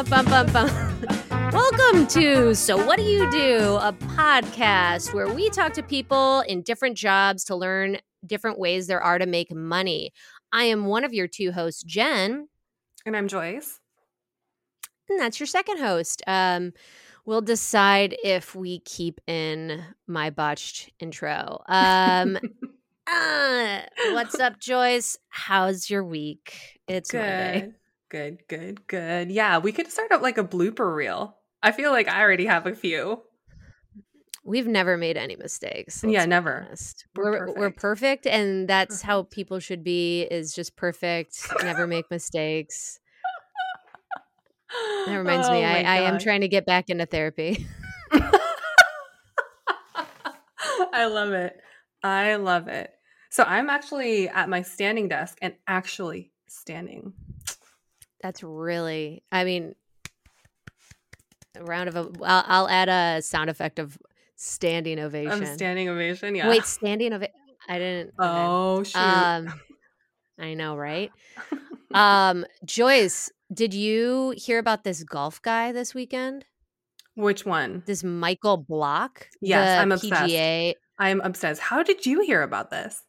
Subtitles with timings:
[1.52, 6.62] Welcome to So What Do You Do, a podcast where we talk to people in
[6.62, 10.14] different jobs to learn different ways there are to make money.
[10.54, 12.48] I am one of your two hosts, Jen.
[13.04, 13.78] And I'm Joyce.
[15.10, 16.22] And that's your second host.
[16.26, 16.72] Um,
[17.26, 21.62] we'll decide if we keep in my botched intro.
[21.68, 22.38] Um,
[23.06, 23.80] uh,
[24.12, 25.18] what's up, Joyce?
[25.28, 26.80] How's your week?
[26.88, 27.20] It's good.
[27.20, 27.72] Monday.
[28.10, 29.30] Good, good, good.
[29.30, 31.36] Yeah, we could start up like a blooper reel.
[31.62, 33.22] I feel like I already have a few.
[34.44, 36.02] We've never made any mistakes.
[36.02, 36.66] Yeah, never.
[36.66, 37.06] honest.
[37.14, 40.22] We're We're, we're perfect, and that's how people should be.
[40.22, 41.38] Is just perfect.
[41.62, 42.98] Never make mistakes.
[45.06, 47.64] That reminds oh me, Oh I, I am trying to get back into therapy.
[50.92, 51.56] I love it.
[52.02, 52.90] I love it.
[53.30, 57.12] So I'm actually at my standing desk and actually standing.
[58.22, 59.22] That's really.
[59.32, 59.74] I mean,
[61.56, 61.96] a round of.
[61.96, 63.98] A, I'll, I'll add a sound effect of
[64.36, 65.32] standing ovation.
[65.32, 66.34] I'm standing ovation.
[66.34, 66.48] Yeah.
[66.48, 67.34] Wait, standing ovation.
[67.68, 68.14] I didn't.
[68.18, 68.96] Oh shoot.
[68.96, 69.52] Um,
[70.38, 71.10] I know, right?
[71.92, 76.44] Um, Joyce, did you hear about this golf guy this weekend?
[77.16, 77.82] Which one?
[77.84, 79.28] This Michael Block?
[79.40, 80.32] Yes, I'm obsessed.
[80.32, 80.74] PGA.
[80.98, 81.60] I'm obsessed.
[81.60, 83.02] How did you hear about this?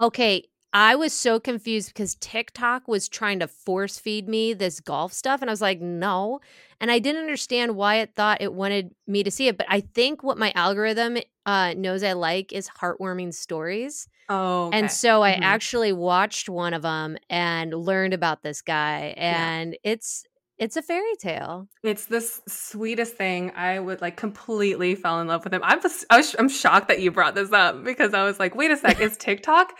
[0.00, 0.44] Okay,
[0.78, 5.40] I was so confused because TikTok was trying to force feed me this golf stuff,
[5.40, 6.40] and I was like, no.
[6.82, 9.56] And I didn't understand why it thought it wanted me to see it.
[9.56, 14.06] But I think what my algorithm uh, knows I like is heartwarming stories.
[14.28, 15.44] Oh, And so I Mhm.
[15.44, 19.48] actually watched one of them and learned about this guy, Yeah.
[19.48, 20.24] and it's
[20.58, 21.68] it's a fairy tale.
[21.82, 23.50] It's the sweetest thing.
[23.56, 25.60] I would like completely fell in love with him.
[25.64, 28.54] I'm just, I was, I'm shocked that you brought this up because I was like,
[28.54, 29.72] wait a sec, is TikTok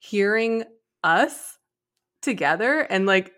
[0.00, 0.64] hearing
[1.04, 1.58] us
[2.22, 3.32] together and like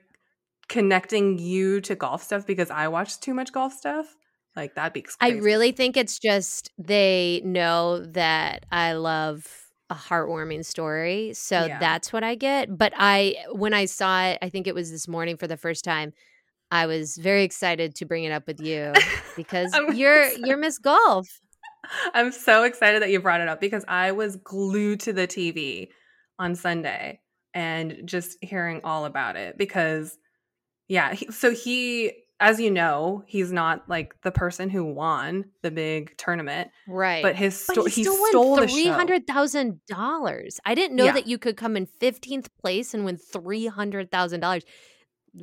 [0.68, 4.16] connecting you to golf stuff because I watch too much golf stuff?
[4.56, 9.46] Like that'd be I really think it's just they know that I love
[9.90, 11.32] a heartwarming story.
[11.34, 11.78] So Yeah.
[11.78, 12.76] that's what I get.
[12.78, 15.84] But I when I saw it, I think it was this morning for the first
[15.84, 16.12] time,
[16.70, 18.92] I was very excited to bring it up with you
[19.36, 20.46] because you're excited.
[20.46, 21.28] you're Miss Golf.
[22.14, 25.88] I'm so excited that you brought it up because I was glued to the TV
[26.42, 27.20] on Sunday
[27.54, 30.18] and just hearing all about it because
[30.88, 35.70] yeah, he, so he as you know, he's not like the person who won the
[35.70, 37.22] big tournament, Right.
[37.22, 38.92] but his sto- he he, still stole won the three show.
[38.92, 40.58] hundred thousand dollars.
[40.64, 41.12] I didn't know Yeah.
[41.12, 44.64] that you could come in fifteenth place and win three hundred thousand dollars.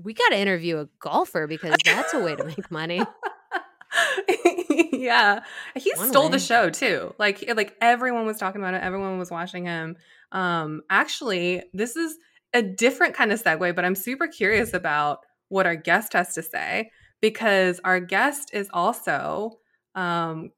[0.03, 3.01] We got to interview a golfer because that's a way to make money.
[4.91, 5.39] yeah,
[5.75, 6.31] he One stole way.
[6.31, 7.13] the show too.
[7.17, 8.81] Like like everyone was talking about it.
[8.83, 9.95] Everyone was watching him.
[10.31, 12.17] Um, actually, this is
[12.53, 15.19] a different kind of segue, but I'm super curious about
[15.49, 16.91] what our guest has to say
[17.21, 19.59] because our guest is also
[19.95, 20.51] um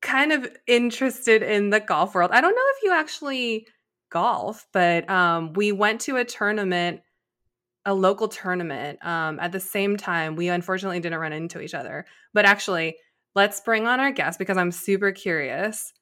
[0.00, 2.30] kind of interested in the golf world.
[2.32, 3.66] I don't know if you actually
[4.10, 7.00] golf, but um we went to a tournament
[7.86, 10.36] a local tournament um, at the same time.
[10.36, 12.04] We unfortunately didn't run into each other,
[12.34, 12.96] but actually,
[13.34, 15.92] let's bring on our guest because I'm super curious.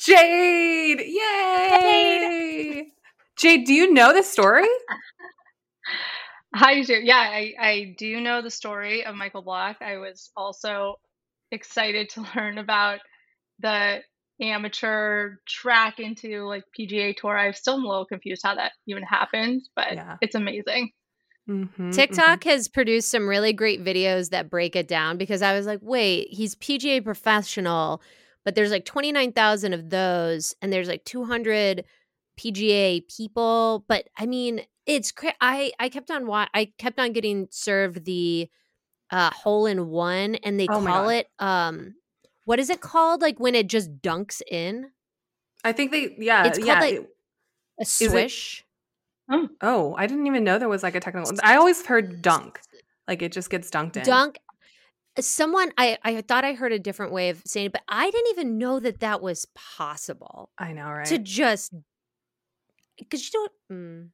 [0.00, 1.00] Jade!
[1.00, 2.92] Yay!
[3.36, 4.66] Jade, do you know this story?
[6.54, 9.76] Hi, Ju- yeah, I, I do know the story of Michael Block.
[9.80, 10.94] I was also
[11.52, 13.00] excited to learn about
[13.58, 14.00] the
[14.40, 17.38] amateur track into like PGA Tour.
[17.38, 20.16] I'm still am a little confused how that even happened, but Yeah.
[20.22, 20.90] it's amazing.
[21.48, 25.66] Mhm, TikTok has produced some really great videos that break it down because I was
[25.66, 28.00] like, wait, he's PGA professional,
[28.50, 31.84] but there's like 29,000 of those and there's like 200
[32.36, 37.12] PGA people, but I mean, it's cra- I I kept on wa- I kept on
[37.12, 38.48] getting served the
[39.12, 41.94] uh hole in one and they Oh call it um
[42.44, 44.90] what is it called like when it just dunks in?
[45.62, 46.80] I think they, yeah, It's called, yeah.
[46.80, 46.94] like-
[47.78, 47.86] A it-
[49.62, 51.30] oh, I didn't even know there was like a technical.
[51.44, 52.58] I always heard dunk,
[53.06, 54.02] like it just gets dunked in.
[54.02, 54.38] dunk
[55.18, 58.30] someone I, I thought i heard a different way of saying it but i didn't
[58.30, 61.06] even know that that was possible I know, right?
[61.06, 61.72] to just
[62.98, 64.08] because you don't mm,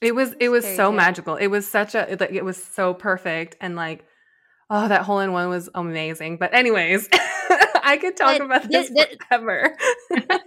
[0.00, 0.92] It was it was so tale.
[0.92, 1.36] magical.
[1.36, 4.04] It was such a like it was so perfect and like
[4.70, 6.36] oh that hole in one was amazing.
[6.36, 9.76] But anyways, I could talk But about thi- this thi- forever.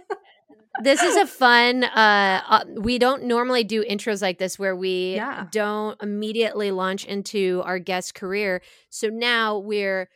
[0.78, 5.14] this is a fun uh, uh we don't normally do intros like this where we
[5.14, 5.46] Yeah.
[5.50, 10.08] don't immediately launch into our guest career so now we're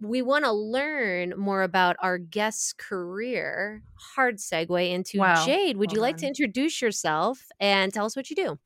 [0.00, 3.82] we want to learn more about our guest's career
[4.16, 5.34] hard segue into Wow.
[5.44, 8.58] jade would you like to introduce yourself and tell us what you do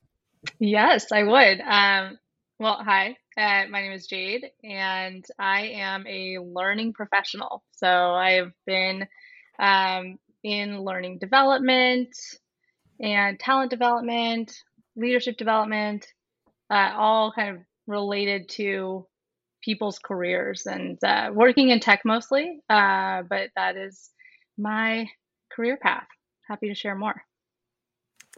[0.59, 1.61] Yes, I would.
[1.61, 2.19] Um,
[2.59, 7.65] Well, hi, uh, my name is Jade, and I am a learning professional.
[7.73, 9.07] So I've been
[9.59, 12.09] um, in learning development
[13.01, 14.53] and talent development,
[14.97, 16.07] leadership development,
[16.71, 19.07] uh, all kind of related to
[19.63, 22.61] people's careers and uh, working in tech mostly.
[22.69, 24.11] Uh, but that is
[24.57, 25.07] my
[25.53, 26.07] career path.
[26.49, 27.23] Happy to share more.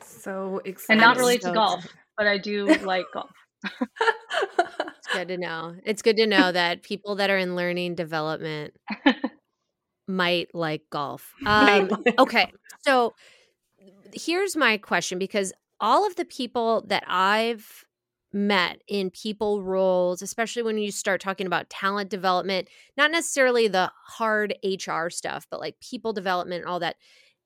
[0.02, 0.92] So excited.
[0.92, 3.30] And not related So to golf, but I do like golf.
[3.64, 5.74] It's good to know.
[5.84, 8.74] It's good to know that people that are in learning development
[10.16, 11.32] might like golf.
[11.46, 13.14] Um, okay, so
[14.12, 17.84] here's my question because all of the people that I've
[18.32, 23.90] met in people roles, especially when you start talking about talent development, not necessarily the
[24.06, 26.96] hard HR stuff, but like people development and all that,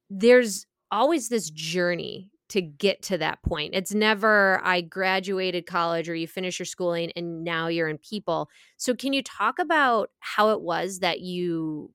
[0.08, 3.74] there's always this journey to get to that point.
[3.74, 8.48] It's never I graduated college or you finish your schooling and now you're in people.
[8.76, 11.92] So can you talk about how it was that you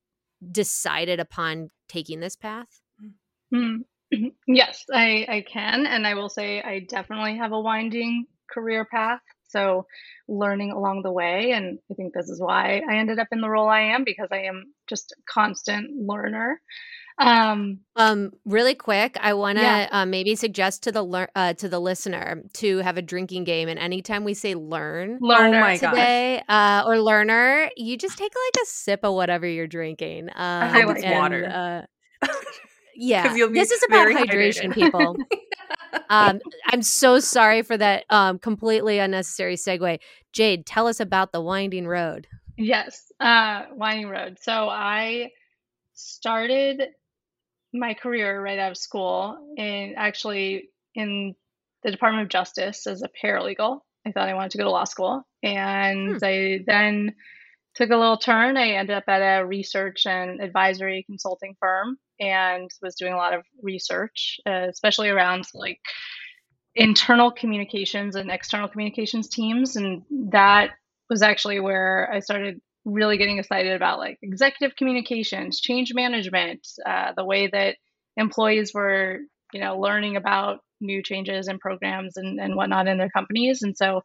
[0.50, 2.82] decided upon taking this path?
[3.54, 3.84] Mm.
[4.48, 5.86] Yes, I, I can.
[5.86, 9.22] And I will say I definitely have a winding career path.
[9.48, 9.86] So
[10.28, 11.52] learning along the way.
[11.52, 14.30] And I think this is why I ended up in the role I am because
[14.32, 16.62] I am just a constant learner.
[17.22, 19.88] Um, Um, really quick, I want to Yeah.
[19.92, 23.70] uh, maybe suggest to the lear- uh, to the listener to have a drinking game,
[23.70, 25.60] and anytime we say "learn" learner.
[25.60, 25.80] gosh.
[25.80, 30.30] today uh, or "learner," you just take like a sip of whatever you're drinking.
[30.36, 31.88] Um, hope it's and, water.
[32.22, 32.28] Uh,
[32.96, 34.74] yeah, this is about hydration, hydrated.
[34.74, 35.18] people.
[36.10, 40.00] um, I'm so sorry for that um, completely unnecessary segue.
[40.34, 42.28] Jade, tell us about the winding road.
[42.58, 44.38] Yes, uh, Winding Road.
[44.42, 45.32] So I
[45.94, 46.84] started
[47.74, 51.36] my career right out of school and actually in
[51.84, 53.80] the Department of Justice as a paralegal.
[54.06, 55.24] I thought I wanted to go to law school.
[55.44, 57.14] And I then
[57.76, 58.58] took a little turn.
[58.58, 63.34] I ended up at a research and advisory consulting firm and was doing a lot
[63.34, 65.80] of research, uh, especially around like
[66.76, 69.76] internal communications and external communications teams.
[69.76, 70.72] And that
[71.10, 77.14] was actually where I started really getting excited about like executive communications, change management, uh,
[77.16, 77.76] the way that
[78.18, 79.20] employees were,
[79.54, 83.62] you know, learning about new changes and programs and, and whatnot in their companies.
[83.62, 84.02] And so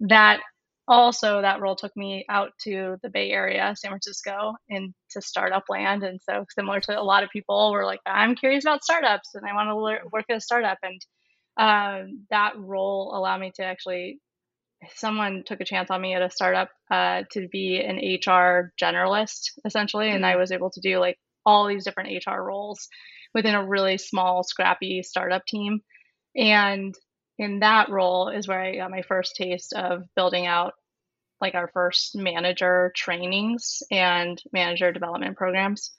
[0.00, 0.40] that
[0.88, 6.02] also that role took me out to the Bay Area, San Francisco, into startup land.
[6.02, 9.46] And so similar to a lot of people were like, I'm curious about startups and
[9.46, 10.78] I want to lear- work at a startup.
[10.82, 11.00] And
[11.56, 14.18] um, that role allowed me to actually
[14.94, 19.50] someone took a chance on me at a startup uh, to be an HR generalist
[19.64, 22.88] essentially, and I was able to do like all these different HR roles
[23.34, 25.80] within a really small, scrappy startup team.
[26.36, 26.94] And
[27.38, 30.74] in that role is where I got my first taste of building out
[31.40, 35.92] like our first manager trainings and manager development programs.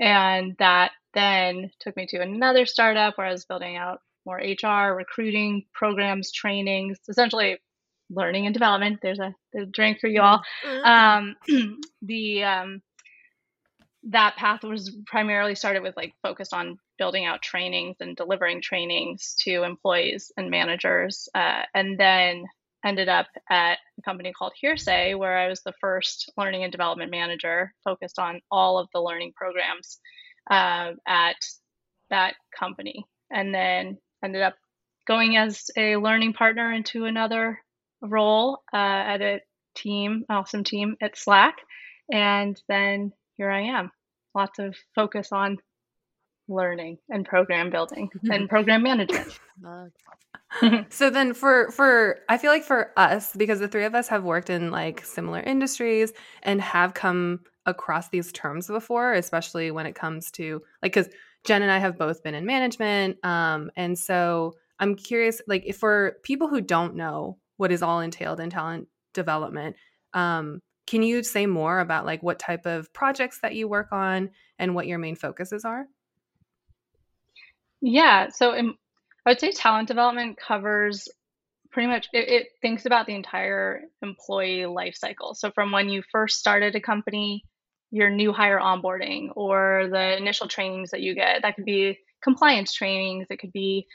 [0.00, 4.94] And that then took me to another startup where I was building out more HR,
[4.94, 7.58] recruiting programs, trainings, essentially
[8.10, 9.00] learning and development.
[9.02, 10.42] There's a, there's a drink for you all.
[10.84, 11.36] Um,
[12.02, 12.82] the um,
[14.04, 19.36] that path was primarily started with like focused on building out trainings and delivering trainings
[19.40, 22.44] to employees and managers, uh, and then
[22.84, 27.10] ended up at a company called Hearsay, where I was the first learning and development
[27.10, 29.98] manager focused on all of the learning programs
[30.50, 31.36] uh, at
[32.10, 34.54] that company, and then ended up
[35.06, 37.58] going as a learning partner into another
[38.02, 39.40] role uh, at a
[39.74, 41.56] team, awesome team at Slack.
[42.12, 43.90] And then here I am.
[44.34, 45.58] Lots of focus on
[46.48, 49.38] learning and program building and program management.
[50.88, 54.24] So then for for I feel like for us because the three of us have
[54.24, 56.12] worked in like similar industries
[56.42, 61.08] and have come across these terms before, especially when it comes to like cuz
[61.44, 65.76] Jen and I have both been in management um and so I'm curious like if
[65.76, 69.76] for people who don't know what is all entailed in talent development
[70.14, 74.30] um can you say more about like what type of projects that you work on
[74.58, 75.86] and what your main focuses are?
[77.82, 78.78] Yeah, so um,
[79.26, 81.06] I would say talent development covers
[81.70, 85.34] pretty much it, it thinks about the entire employee life cycle.
[85.34, 87.44] So from when you first started a company,
[87.90, 92.72] your new hire onboarding or the initial trainings that you get, that could be compliance
[92.72, 93.86] trainings, it could be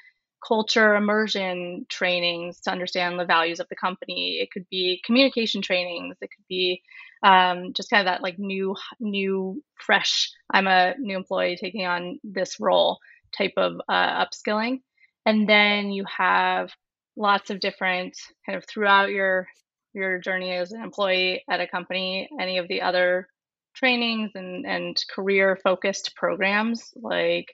[0.46, 4.40] culture immersion trainings to understand the values of the company.
[4.42, 6.18] It could be communication trainings.
[6.22, 6.82] It could be
[7.24, 10.32] um, just kind of that like new, new, fresh.
[10.52, 13.00] I'm a new employee taking on this role
[13.38, 14.82] type of uh, upskilling.
[15.26, 16.72] And then you have
[17.16, 19.48] lots of different kind of throughout your
[19.94, 23.28] your journey as an employee at a company, any of the other
[23.76, 27.54] trainings and, and career focused programs like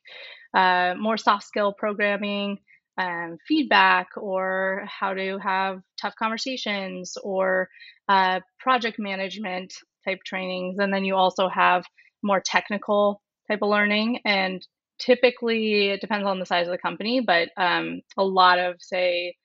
[0.54, 2.58] uh, more soft skill programming,
[3.00, 7.70] um, feedback, or how to have tough conversations, or
[8.08, 9.74] uh, project management
[10.06, 10.78] type trainings.
[10.80, 11.84] And then you also have
[12.22, 14.20] more technical type of learning.
[14.26, 14.62] And
[15.00, 19.36] typically, it depends on the size of the company, but um, a lot of, say,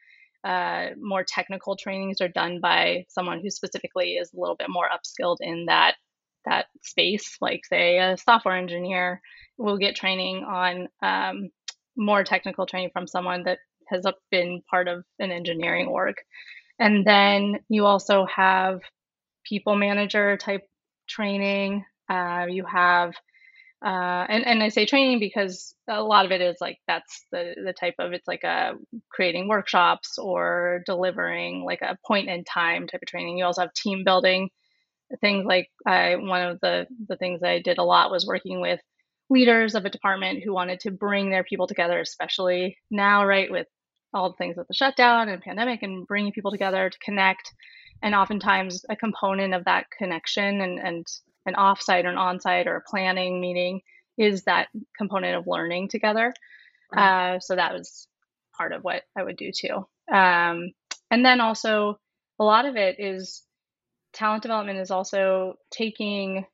[0.45, 4.89] uh, more technical trainings are done by someone who specifically is a little bit more
[4.93, 5.95] upskilled in that
[6.45, 7.39] that space.
[7.41, 9.23] Like say a software engineer
[9.57, 11.49] will get training on um,
[11.97, 13.59] more technical training from someone that
[13.89, 16.17] has been part of an engineering org.
[16.79, 18.81] And then you also have
[19.45, 20.63] people manager type
[21.09, 21.85] training.
[22.09, 23.15] Uh, you have
[23.85, 27.55] uh, and and I say training because a lot of it is like that's the
[27.63, 28.73] the type of it's like a
[29.11, 33.37] creating workshops or delivering like a point in time type of training.
[33.37, 34.49] You also have team building
[35.21, 38.81] things like I one of the the things I did a lot was working with
[39.31, 43.67] leaders of a department who wanted to bring their people together, especially now, right, with
[44.13, 47.53] all the things with the shutdown and pandemic and bringing people together to connect.
[48.03, 51.07] And oftentimes a component of that connection and, and
[51.47, 53.81] an offsite or an onsite or a planning meeting
[54.17, 56.33] is that component of learning together.
[56.97, 58.07] Uh, so that was
[58.57, 59.87] part of what I would do too.
[60.13, 60.73] Um,
[61.11, 61.99] and then also
[62.39, 63.43] a lot of it is
[64.13, 66.47] talent development is also taking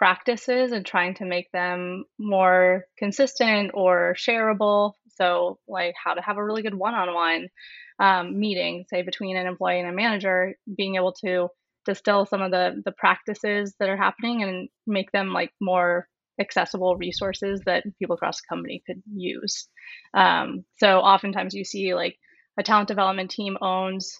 [0.00, 4.94] practices and trying to make them more consistent or shareable.
[5.16, 9.46] So, like how to have a really good one on one meeting, say between an
[9.46, 11.48] employee and a manager, being able to
[11.84, 16.08] distill some of the the practices that are happening and make them like more
[16.40, 19.68] accessible resources that people across the company could use.
[20.14, 22.16] Um, so oftentimes you see like
[22.58, 24.18] a talent development team owns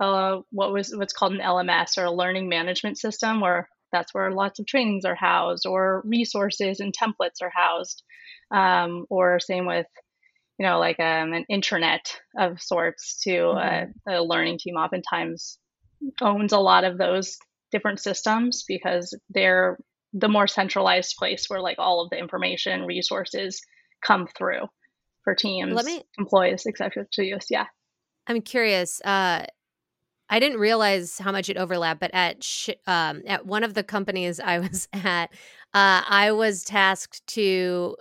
[0.00, 4.30] uh, what was what's called an LMS or a learning management system, where that's where
[4.30, 8.02] lots of trainings are housed, or resources and templates are housed,
[8.50, 9.86] um, or same with
[10.58, 14.10] you know like um, an intranet of sorts to mm-hmm.
[14.10, 14.76] a, a learning team.
[14.76, 15.58] Oftentimes
[16.20, 17.38] owns a lot of those
[17.70, 19.78] different systems because they're
[20.12, 23.60] the more centralized place where like all of the information resources
[24.02, 24.66] come through
[25.22, 27.66] for teams Let me, employees etc to use yeah
[28.26, 29.44] i'm curious uh
[30.30, 33.82] i didn't realize how much it overlapped but at sh- um, at one of the
[33.82, 35.30] companies i was at
[35.74, 37.96] uh, i was tasked to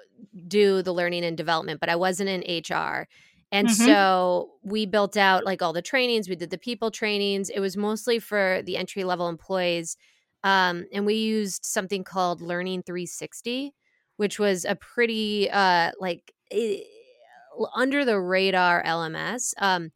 [0.48, 3.08] do the learning and development but i wasn't in hr
[3.52, 3.86] and mm-hmm.
[3.86, 7.50] so we built out like all the trainings, we did the people trainings.
[7.50, 9.96] It was mostly for the entry level employees.
[10.44, 13.74] Um, and we used something called Learning 360,
[14.18, 19.54] which was a pretty uh, like it, eh, under the radar LMS.
[19.60, 19.92] Um,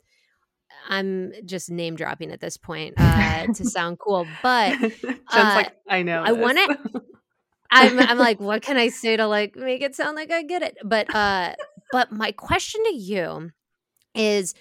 [0.90, 6.04] I'm just name dropping at this point uh, to sound cool, but uh, like I
[6.04, 6.24] know.
[6.24, 6.78] I want it.
[7.74, 10.62] I'm, I'm like, what can I say to like make it sound like I get
[10.62, 10.78] it?
[10.84, 11.56] But uh,
[11.92, 13.52] but my question to you
[14.14, 14.54] is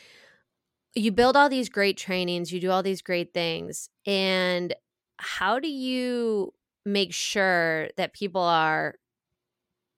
[0.95, 4.75] you build all these great trainings, you do all these great things, and
[5.19, 6.55] how do you
[6.87, 8.95] make sure that people are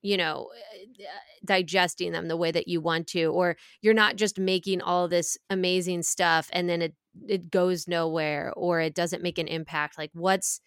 [0.02, 0.48] you know
[1.00, 1.04] eh,
[1.44, 5.38] digesting them the way that you want to or you're not just making all this
[5.50, 6.94] amazing stuff and then it
[7.28, 10.60] it goes nowhere or it doesn't make an impact like what's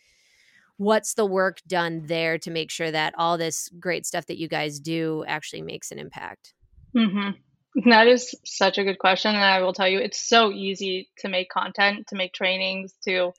[0.77, 4.47] what's the work done there to make sure that all this great stuff that you
[4.47, 6.53] guys do actually makes an impact?
[6.95, 7.89] Mm-hmm.
[7.89, 9.35] That is such a good question.
[9.35, 13.33] And I will tell you, it's so easy to make content, to make trainings, to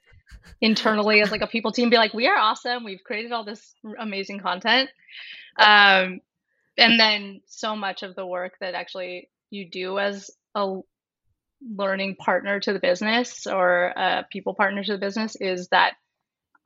[0.61, 2.85] internally as like a people team be like, we are awesome.
[2.85, 4.91] We've created all this amazing content.
[5.59, 6.21] Um,
[6.79, 10.81] and then so much of the work that actually you do as a
[11.63, 15.95] learning partner to the business or a people partner to the business is that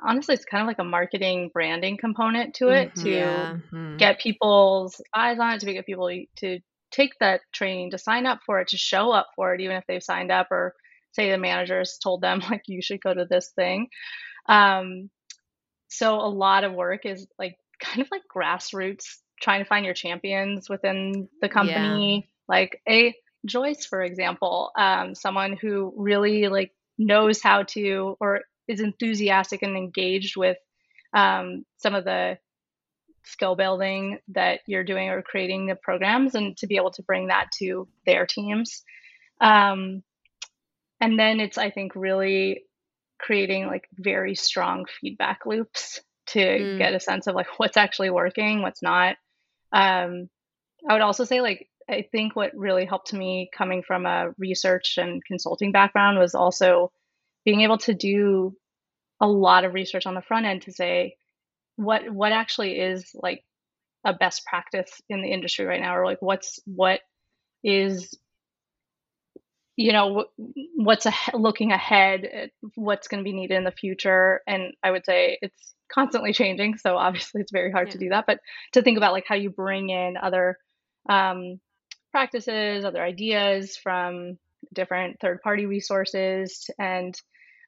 [0.03, 3.53] honestly it's kind of like a marketing branding component to it mm-hmm, to yeah.
[3.53, 3.97] mm-hmm.
[3.99, 6.59] get people's eyes on it to get people to
[6.91, 9.85] take that training to sign up for it to show up for it even if
[9.87, 10.75] they've signed up or
[11.13, 13.89] say the managers told them like you should go to this thing.
[14.47, 15.11] Um,
[15.89, 19.05] so a lot of work is like kind of like grassroots
[19.41, 22.17] trying to find your champions within the company.
[22.17, 22.55] Yeah.
[22.55, 23.15] like a
[23.47, 29.77] joyce for example um, someone who really like knows how to or is enthusiastic and
[29.77, 30.59] engaged with
[31.15, 32.39] um, some of the
[33.25, 37.29] skill building that you're doing or creating the programs and to be able to bring
[37.29, 38.83] that to their teams.
[39.41, 40.03] Um,
[41.01, 42.63] and then it's i think really
[43.19, 46.79] creating like very strong feedback loops to mm.
[46.79, 49.17] get a sense of like what's actually working what's not
[49.73, 50.29] um,
[50.89, 54.95] i would also say like I think what really helped me coming from a research
[54.97, 56.93] and consulting background was also
[57.45, 58.57] being able to do
[59.21, 61.17] a lot of research on the front end to say
[61.77, 63.43] what what actually is like
[64.05, 67.01] a best practice in the industry right now or like what's what
[67.65, 68.17] is
[69.81, 70.27] you know
[70.77, 75.07] what's a, looking ahead what's going to be needed in the future and i would
[75.07, 77.93] say it's constantly changing so obviously it's very hard yeah.
[77.93, 78.41] to do that but
[78.73, 80.59] to think about like how you bring in other
[81.09, 81.59] um,
[82.13, 84.39] practices other ideas from
[84.75, 87.19] different third party resources and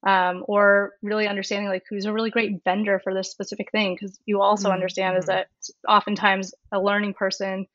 [0.06, 4.18] um, or really understanding like who's a really great vendor for this specific thing because
[4.26, 4.74] you also mm-hmm.
[4.74, 5.38] understand is mm-hmm.
[5.38, 5.48] that
[5.88, 7.66] oftentimes a learning person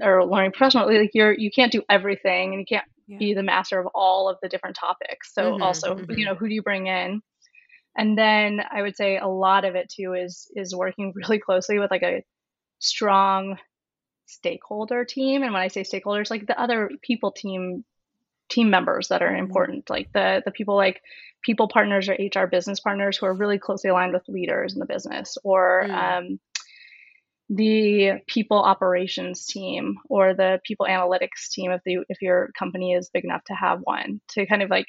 [0.00, 3.18] or learning professional like you're you can't do everything and you can't yeah.
[3.18, 6.12] be the master of all of the different topics so mm-hmm, also mm-hmm.
[6.12, 7.20] you know who do you bring in
[7.96, 11.78] and then i would say a lot of it too is is working really closely
[11.78, 12.24] with like a
[12.78, 13.56] strong
[14.26, 17.84] stakeholder team and when i say stakeholders like the other people team
[18.48, 19.44] team members that are mm-hmm.
[19.44, 21.00] important like the the people like
[21.42, 24.86] people partners or hr business partners who are really closely aligned with leaders in the
[24.86, 26.18] business or mm.
[26.18, 26.40] um,
[27.48, 33.10] the people operations team or the people analytics team if the if your company is
[33.12, 34.86] big enough to have one to kind of like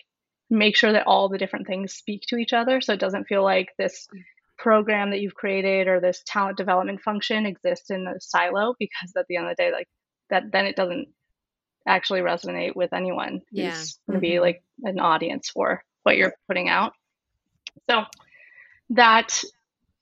[0.50, 3.44] make sure that all the different things speak to each other so it doesn't feel
[3.44, 4.08] like this
[4.58, 9.26] program that you've created or this talent development function exists in a silo because at
[9.28, 9.88] the end of the day like
[10.30, 11.08] that then it doesn't
[11.88, 13.72] actually resonate with anyone yeah.
[13.72, 14.34] who's going to mm-hmm.
[14.34, 16.94] be like an audience for what you're putting out.
[17.90, 18.04] So
[18.92, 19.42] that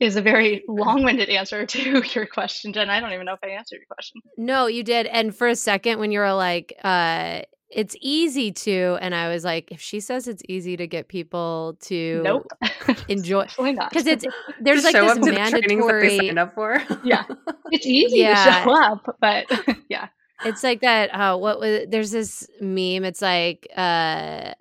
[0.02, 2.90] is a very long-winded answer to your question, Jen.
[2.90, 4.22] I don't even know if I answered your question.
[4.36, 5.06] No, you did.
[5.08, 9.46] And for a second, when you were like, uh, "It's easy to," and I was
[9.46, 12.48] like, "If she says it's easy to get people to nope.
[13.08, 14.26] enjoy, because it's
[14.60, 16.84] there's like this mandatory sign up for.
[17.04, 17.24] yeah,
[17.72, 18.44] it's easy yeah.
[18.46, 19.46] to show up, but
[19.88, 20.08] yeah."
[20.44, 21.14] It's like that.
[21.14, 23.06] Uh, what was there's this meme.
[23.06, 24.54] It's like uh,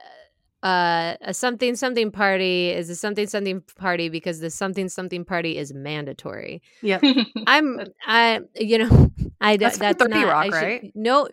[0.62, 5.56] uh, a something something party is a something something party because the something something party
[5.56, 6.62] is mandatory.
[6.82, 7.00] Yeah,
[7.46, 10.92] I'm I you know I that's, that's not rock, should, right?
[10.94, 11.28] No,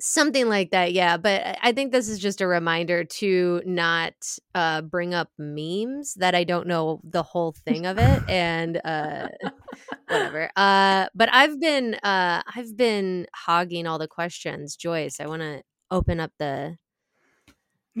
[0.00, 4.14] something like that yeah but i think this is just a reminder to not
[4.54, 9.26] uh bring up memes that i don't know the whole thing of it and uh
[10.06, 15.42] whatever uh but i've been uh i've been hogging all the questions joyce i want
[15.42, 16.87] to open up the, the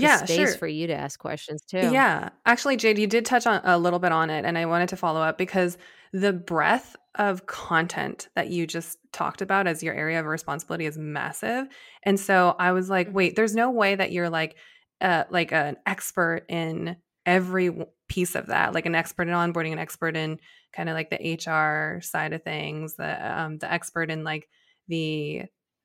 [0.00, 0.54] yeah space sure.
[0.58, 3.98] for you to ask questions too yeah actually jade you did touch on a little
[3.98, 5.76] bit on it and i wanted to follow up because
[6.12, 10.96] the breadth of content that you just talked about as your area of responsibility is
[10.96, 11.66] massive.
[12.04, 14.56] And so I was like, wait, there's no way that you're like
[15.00, 17.76] uh like an expert in every
[18.08, 20.38] piece of that, like an expert in onboarding, an expert in
[20.72, 24.48] kind of like the HR side of things, the um the expert in like
[24.86, 25.42] the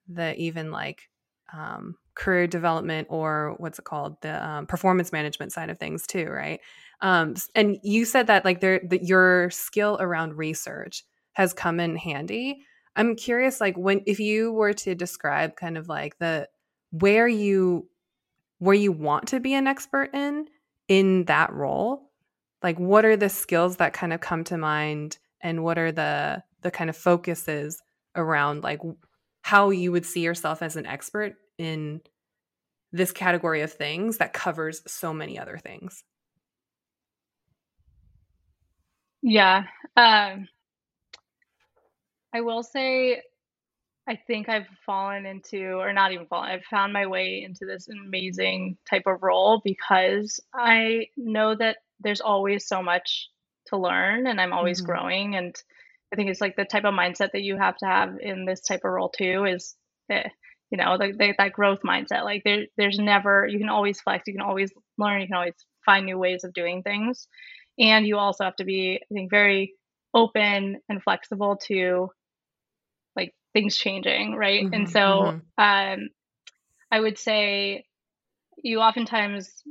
[0.08, 1.02] the even like
[1.52, 6.26] um career development or what's it called the um, performance management side of things too
[6.26, 6.60] right
[7.00, 11.96] um, and you said that like there that your skill around research has come in
[11.96, 12.64] handy.
[12.96, 16.48] I'm curious, like when if you were to describe kind of like the
[16.90, 17.88] where you
[18.58, 20.46] where you want to be an expert in
[20.88, 22.10] in that role,
[22.62, 26.42] like what are the skills that kind of come to mind and what are the
[26.62, 27.82] the kind of focuses
[28.16, 28.80] around like
[29.42, 32.00] how you would see yourself as an expert in
[32.92, 36.04] this category of things that covers so many other things.
[39.20, 39.64] Yeah.
[39.96, 40.48] Um,
[42.32, 43.22] I will say,
[44.06, 47.88] I think I've fallen into, or not even fallen, I've found my way into this
[47.88, 53.30] amazing type of role because I know that there's always so much
[53.68, 54.86] to learn and I'm always mm-hmm.
[54.86, 55.36] growing.
[55.36, 55.56] And
[56.12, 58.60] I think it's like the type of mindset that you have to have in this
[58.60, 59.74] type of role too is,
[60.10, 60.28] eh,
[60.74, 62.24] you know, the, the, that growth mindset.
[62.24, 65.54] Like there, there's never, you can always flex, you can always learn, you can always
[65.86, 67.28] find new ways of doing things.
[67.78, 69.74] And you also have to be, I think, very
[70.12, 72.10] open and flexible to
[73.14, 74.64] like things changing, right?
[74.64, 75.62] Mm-hmm, and so mm-hmm.
[76.02, 76.08] um,
[76.90, 77.84] I would say
[78.60, 79.62] you oftentimes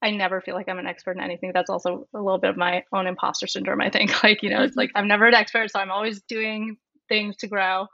[0.00, 1.50] I never feel like I'm an expert in anything.
[1.52, 4.12] That's also a little bit of my own imposter syndrome, I think.
[4.22, 7.48] Like, you know, it's like I'm never an expert, so I'm always doing things to
[7.48, 7.86] grow.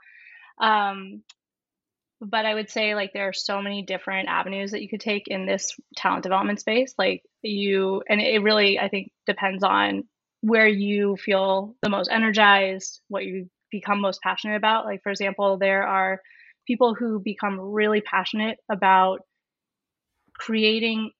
[0.61, 1.23] Um,
[2.25, 5.27] but I would say like there are so many different avenues that you could take
[5.27, 6.93] in this talent development space.
[6.97, 10.03] Like you, and it really, I think, depends on
[10.41, 14.85] where you feel the most energized, what you become most passionate about.
[14.85, 16.21] Like, for example, there are
[16.67, 19.19] people who become really passionate about
[20.33, 21.11] creating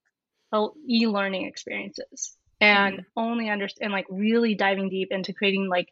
[0.89, 3.19] e-learning experiences and mm-hmm.
[3.19, 5.89] only understand like really diving deep into creating like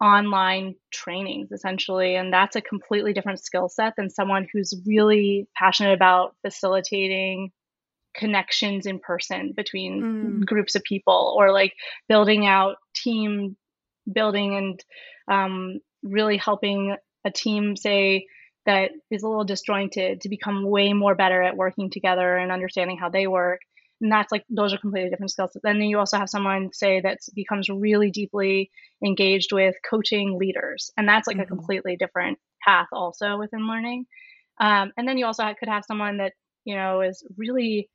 [0.00, 5.94] online trainings essentially and that's a completely different skill set than someone who's really passionate
[5.94, 7.50] about facilitating
[8.14, 10.46] connections in person between mm.
[10.46, 11.72] groups of people or like
[12.08, 13.56] building out team
[14.12, 14.84] building and
[15.28, 18.26] um, really helping a team say
[18.66, 22.98] that is a little disjointed to become way more better at working together and understanding
[22.98, 23.60] how they work
[24.00, 25.56] and that's like those are completely different skills.
[25.62, 28.70] Then you also have someone say that becomes really deeply
[29.04, 30.90] engaged with coaching leaders.
[30.96, 31.44] And that's like mm-hmm.
[31.44, 34.06] a completely different path also within learning.
[34.60, 36.32] Um, and then you also could have someone that
[36.64, 37.88] you know is really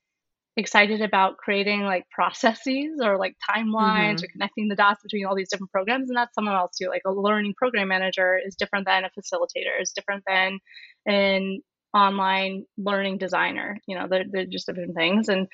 [0.57, 4.23] excited about creating like processes or like timelines mm-hmm.
[4.25, 6.09] or connecting the dots between all these different programs.
[6.09, 9.81] And that's someone else too like a learning program manager is different than a facilitator
[9.81, 10.59] is different than
[11.05, 11.61] an
[11.93, 13.77] online learning designer.
[13.87, 15.29] You know they're, they're just different things.
[15.29, 15.47] And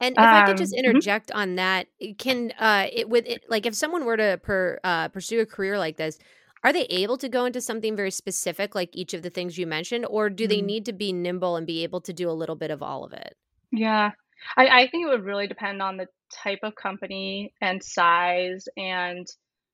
[0.00, 0.90] and if um, I could just um, mm-hmm.
[0.90, 1.38] interject mm-hmm.
[1.38, 1.86] on that,
[2.18, 5.78] can uh, it with it, like if someone were to per, uh, pursue a career
[5.78, 6.18] like this,
[6.64, 9.66] are they able to go into something very specific, like each of the things you
[9.66, 10.50] mentioned, or do mm-hmm.
[10.50, 13.04] they need to be nimble and be able to do a little bit of all
[13.04, 13.36] of it?
[13.72, 14.10] Yeah,
[14.56, 19.26] I, I think it would really depend on the type of company and size, and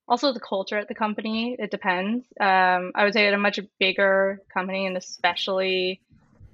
[0.07, 1.55] also the culture at the company.
[1.59, 2.25] It depends.
[2.39, 6.01] Um, I would say at a much bigger company, and especially,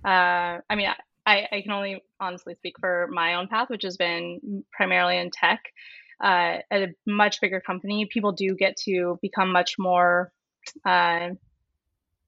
[0.06, 0.90] uh, I mean,
[1.30, 5.30] I, I can only honestly speak for my own path, which has been primarily in
[5.30, 5.62] tech.
[6.22, 10.32] Uh, at a much bigger company, people do get to become much more
[10.84, 11.30] uh,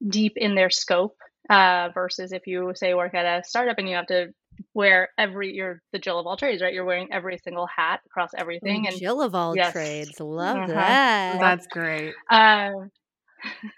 [0.06, 1.16] deep in their scope
[1.50, 4.32] uh, versus if you say work at a startup and you have to
[4.72, 6.72] wear every you're the Jill of all trades, right?
[6.72, 8.86] You're wearing every single hat across everything.
[8.86, 9.72] and Jill of all yes.
[9.72, 10.66] trades, love uh-huh.
[10.68, 11.40] that.
[11.40, 12.14] That's great.
[12.30, 12.90] Um,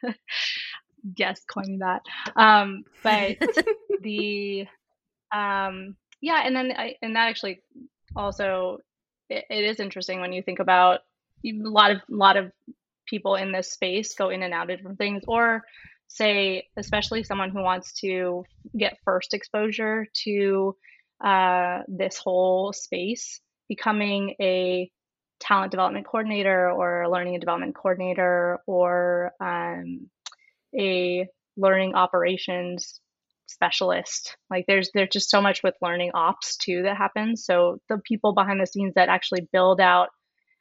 [1.17, 2.03] yes, coining that.
[2.37, 3.39] Um, but
[4.03, 4.67] the
[5.35, 7.61] um, yeah, and then I, and that actually
[8.17, 8.79] also
[9.29, 11.01] it, it is interesting when you think about
[11.45, 12.53] a lot of lot of
[13.07, 15.63] people in this space go in and out of different things, or
[16.09, 18.45] say especially someone who wants to
[18.77, 20.77] get first exposure to
[21.23, 24.91] uh, this whole space, becoming a
[25.41, 30.09] talent development coordinator or a learning and development coordinator or um,
[30.79, 33.01] a learning operations
[33.47, 34.37] specialist.
[34.51, 37.45] Like there's there's just so much with learning ops too that happens.
[37.45, 40.09] So the people behind the scenes that actually build out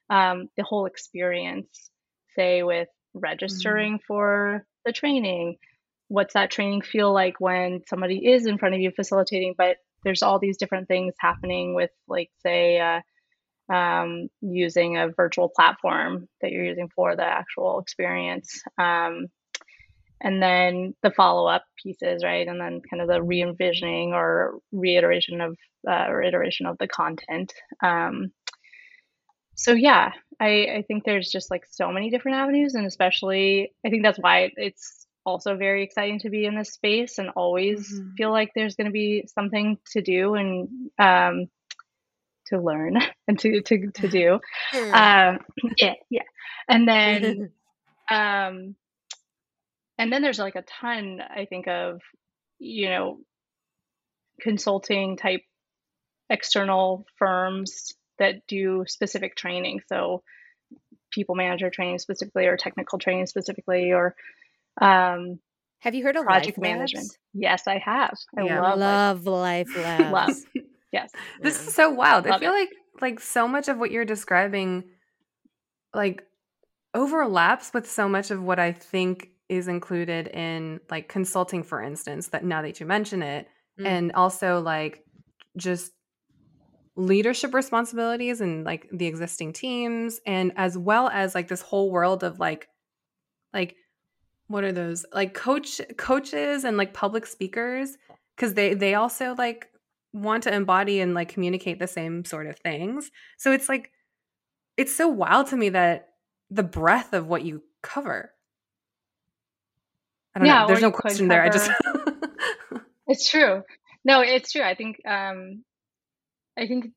[0.10, 1.90] um, the whole experience
[2.36, 4.06] say with registering mm-hmm.
[4.08, 5.58] for the training
[6.14, 9.56] what's that training feel like when somebody is in front of you facilitating?
[9.58, 15.50] But there's all these different things happening with like say uh, um, using a virtual
[15.50, 18.62] platform that you're using for the actual experience.
[18.78, 19.28] Um,
[20.22, 22.48] and then the follow up pieces, right?
[22.48, 26.88] And then kind of the re envisioning or reiteration of uh, or iteration of the
[26.88, 27.54] content.
[27.82, 28.32] Um,
[29.56, 33.90] so yeah, I, I think there's just like so many different avenues, and especially I
[33.90, 38.14] think that's why it's also very exciting to be in this space and always mm-hmm.
[38.18, 40.68] feel like there's going to be something to do and
[41.00, 41.48] um,
[42.48, 42.98] to learn
[43.28, 44.34] and to to to do.
[44.74, 45.40] um,
[45.78, 46.24] yeah, yeah,
[46.68, 47.52] and then
[48.10, 48.76] um,
[49.98, 52.02] and then there's like a ton i think of
[52.60, 53.18] you know
[54.42, 55.42] consulting type
[56.30, 60.24] external firms that do specific training so
[61.12, 64.16] people manager training specifically or technical training specifically or
[64.82, 65.40] um,
[65.82, 67.18] have you heard of project life management labs?
[67.34, 68.62] yes i have i yeah.
[68.62, 71.68] love, love life, life labs love yes this yeah.
[71.68, 72.60] is so wild love i feel it.
[72.60, 72.70] like
[73.02, 74.84] like so much of what you're describing
[75.94, 76.24] like
[76.96, 82.30] overlaps with so much of what i think is included in like consulting for instance
[82.30, 83.48] that now that you mention it
[83.80, 83.86] mm.
[83.86, 85.04] and also like
[85.58, 85.92] just
[86.96, 92.24] leadership responsibilities and like the existing teams and as well as like this whole world
[92.24, 92.68] of like
[93.54, 93.76] like
[94.48, 95.06] what are those?
[95.14, 97.98] Like coach coaches and like public speakers
[98.36, 99.68] because they they also like
[100.14, 103.10] want to embody and like communicate the same sort of things.
[103.38, 103.92] So it's like
[104.78, 106.10] it's so wild to me that
[106.50, 108.32] the breadth of what you cover
[110.36, 110.68] I don't yeah, know.
[110.68, 111.44] There's no question there.
[111.44, 111.70] I just
[113.08, 113.64] It's true.
[114.06, 114.64] No, it's true.
[114.64, 115.64] I think um
[116.58, 116.92] I think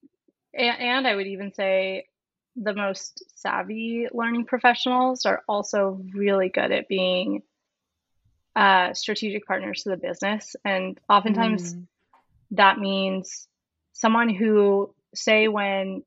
[0.55, 2.07] and, and I would even say
[2.57, 7.43] the most savvy learning professionals are also really good at being
[8.57, 10.57] uh, strategic partners to the business.
[10.65, 11.87] And oftentimes mm.
[12.53, 13.47] that means
[13.93, 16.03] someone who, say, when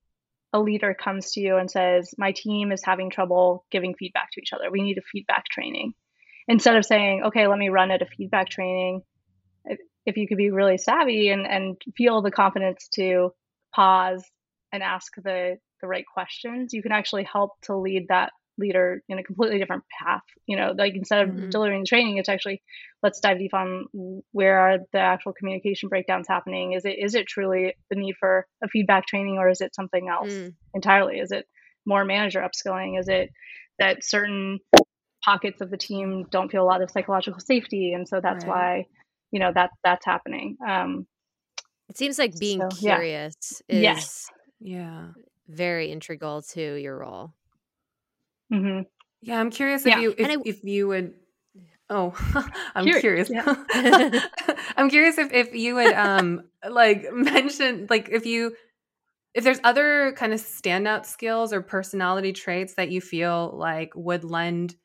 [0.52, 4.42] a leader comes to you and says, My team is having trouble giving feedback to
[4.42, 5.94] each other, we need a feedback training
[6.50, 9.04] instead of saying, okay, let me run at a feedback training,
[10.06, 13.32] if you could be really savvy and, and feel the confidence to
[13.74, 14.24] pause
[14.74, 19.20] and ask the, the right questions, you can actually help to lead that leader in
[19.20, 20.24] a completely different path.
[20.48, 21.52] You know, like instead of Mhm.
[21.52, 22.62] delivering the training, it's actually
[23.04, 23.86] let's dive deep on
[24.32, 26.74] where are the actual communication breakdowns happening.
[26.74, 30.10] Is it is it truly the need for a feedback training, or is it something
[30.10, 30.54] else Mm.
[30.74, 31.20] entirely?
[31.20, 31.46] Is it
[31.86, 33.00] more manager upskilling?
[33.00, 33.30] Is it
[33.80, 34.60] that certain
[35.24, 38.50] pockets of the team don't feel a lot of psychological safety, and so that's Right.
[38.50, 38.86] why
[39.32, 40.58] you know that that's happening.
[40.68, 41.08] Um,
[41.90, 42.96] It seems like being So, yeah.
[42.96, 44.32] curious is Yes.
[44.60, 45.10] Yeah.
[45.48, 47.34] very integral to your role.
[48.52, 48.82] Mm-hmm.
[49.22, 50.00] Yeah, I'm curious if Yeah.
[50.00, 51.14] you if, And I- if you would
[51.92, 52.14] Oh,
[52.76, 53.30] I'm Curi- curious.
[53.32, 53.56] yeah.
[54.78, 58.56] I'm curious if if you would um like mention like if you
[59.34, 64.24] if there's other kind of standout skills or personality traits that you feel like would
[64.24, 64.76] lend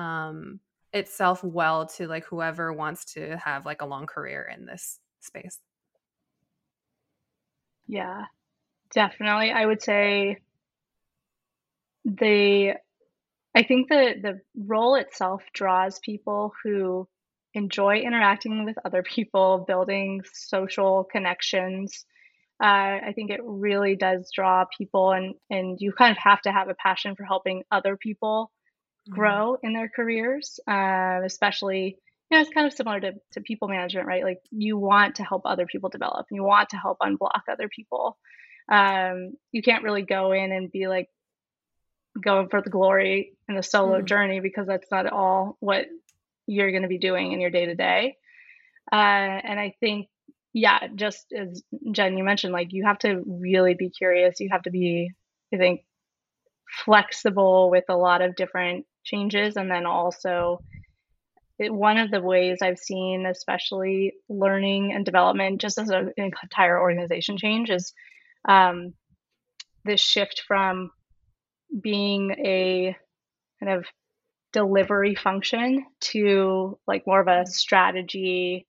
[0.00, 0.60] um
[0.92, 5.58] itself well to like whoever wants to have like a long career in this space.
[7.86, 8.24] Yeah,
[8.92, 9.50] definitely.
[9.52, 10.38] I would say
[12.04, 12.74] the
[13.54, 17.08] I think the the role itself draws people who
[17.54, 22.06] enjoy interacting with other people, building social connections.
[22.62, 26.52] Uh, I think it really does draw people, and and you kind of have to
[26.52, 28.50] have a passion for helping other people
[29.08, 31.98] grow in their careers, uh, especially
[32.30, 34.24] you know it's kind of similar to, to people management, right?
[34.24, 38.16] Like you want to help other people develop, you want to help unblock other people.
[38.70, 41.08] Um, you can't really go in and be like
[42.20, 44.06] going for the glory and the solo Mhm.
[44.06, 45.86] journey because that's not at all what
[46.46, 48.16] you're going to be doing in your day to day.
[48.92, 50.08] And I think,
[50.52, 54.40] yeah, just as Jen, you mentioned, like you have to really be curious.
[54.40, 55.12] You have to be,
[55.52, 55.82] I think,
[56.84, 59.56] flexible with a lot of different changes.
[59.56, 60.60] And then also,
[61.58, 66.80] it, one of the ways I've seen, especially learning and development, just as an entire
[66.80, 67.92] organization change, is
[68.48, 68.94] um,
[69.84, 70.90] this shift from
[71.82, 72.96] being a
[73.60, 73.84] kind of
[74.52, 78.66] delivery function to like more of a strategy,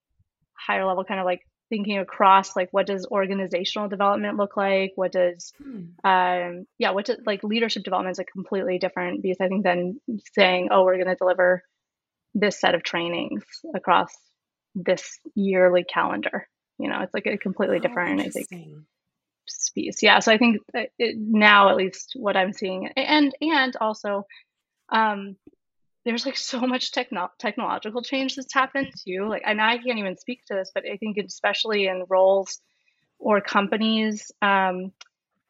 [0.54, 1.40] higher level kind of like
[1.72, 4.92] thinking across like what does organizational development look like?
[4.96, 5.84] What does Hmm.
[6.04, 10.00] um yeah, what does like leadership development is a completely different because I think than
[10.34, 11.62] saying, oh, we're gonna deliver
[12.34, 14.12] this set of trainings across
[14.74, 16.46] this yearly calendar.
[16.78, 18.48] You know, it's like a completely Oh, different, I think,
[19.74, 20.02] piece.
[20.02, 24.24] Yeah, so I think it, now at least what I'm seeing, and and also,
[24.90, 25.36] um,
[26.04, 29.26] there's like so much techno- technological change that's happened too.
[29.28, 32.60] Like, and I can't even speak to this, but I think especially in roles
[33.18, 34.92] or companies um,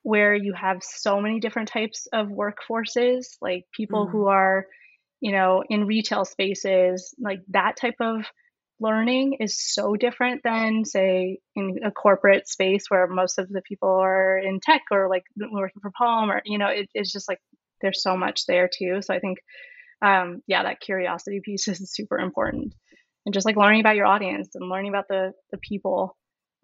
[0.03, 4.67] where you have so many different types of workforces, like people who are,
[5.21, 8.27] you know, in retail spaces, like that type of
[8.83, 13.89] learning is so different than say in a corporate space where most of the people
[13.89, 17.39] are in tech or like working from home or you know it, it's just like
[17.81, 19.39] there's so much there too so i think
[20.03, 22.75] um, yeah that curiosity piece is super important
[23.27, 26.17] and just like learning about your audience and learning about the the people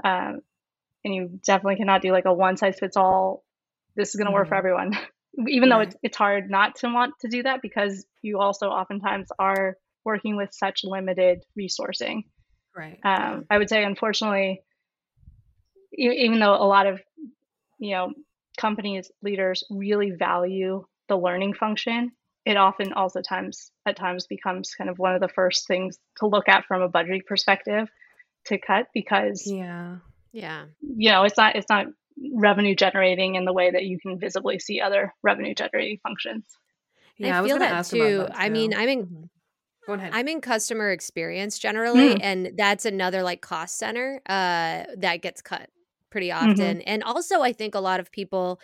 [0.05, 0.41] um,
[1.05, 3.45] and you definitely cannot do like a one size fits all
[3.97, 4.59] this is going to work for Mhm.
[4.59, 4.99] everyone
[5.49, 9.29] even though it's, it's hard not to want to do that because you also oftentimes
[9.39, 12.23] are working with such limited resourcing
[12.77, 12.99] Right.
[13.05, 14.63] um, I would say, unfortunately,
[15.93, 17.01] even though a lot of
[17.79, 18.13] you know
[18.59, 22.13] companies leaders really value the learning function,
[22.49, 26.27] it often also times at times becomes kind of one of the first things to
[26.27, 27.89] look at from a budgeting perspective
[28.47, 29.97] to cut because yeah.
[30.33, 30.65] Yeah.
[30.81, 31.87] you know it's not it's not
[32.35, 36.45] revenue generating in the way that you can visibly see other revenue generating functions.
[37.19, 38.03] Yeah, I was feel gonna that ask too.
[38.03, 38.75] about that I mean.
[38.75, 39.29] I'm in Mhm.
[39.87, 40.13] Go ahead.
[40.15, 42.21] I'm in customer experience generally, Mm.
[42.23, 45.71] and that's another like cost center uh, that gets cut
[46.11, 46.51] pretty Mhm.
[46.51, 46.81] often.
[46.83, 48.61] And also, I think a lot of people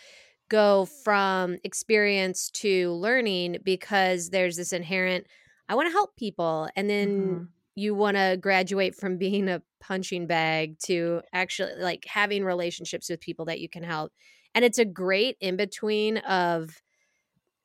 [0.49, 5.27] go from experience to learning because there's this inherent,
[5.69, 6.69] I want to help people.
[6.77, 7.55] And then Mhm.
[7.75, 13.21] you want to graduate from being a punching bag to actually like having relationships with
[13.21, 14.13] people that you can help.
[14.55, 16.81] And it's a great in between of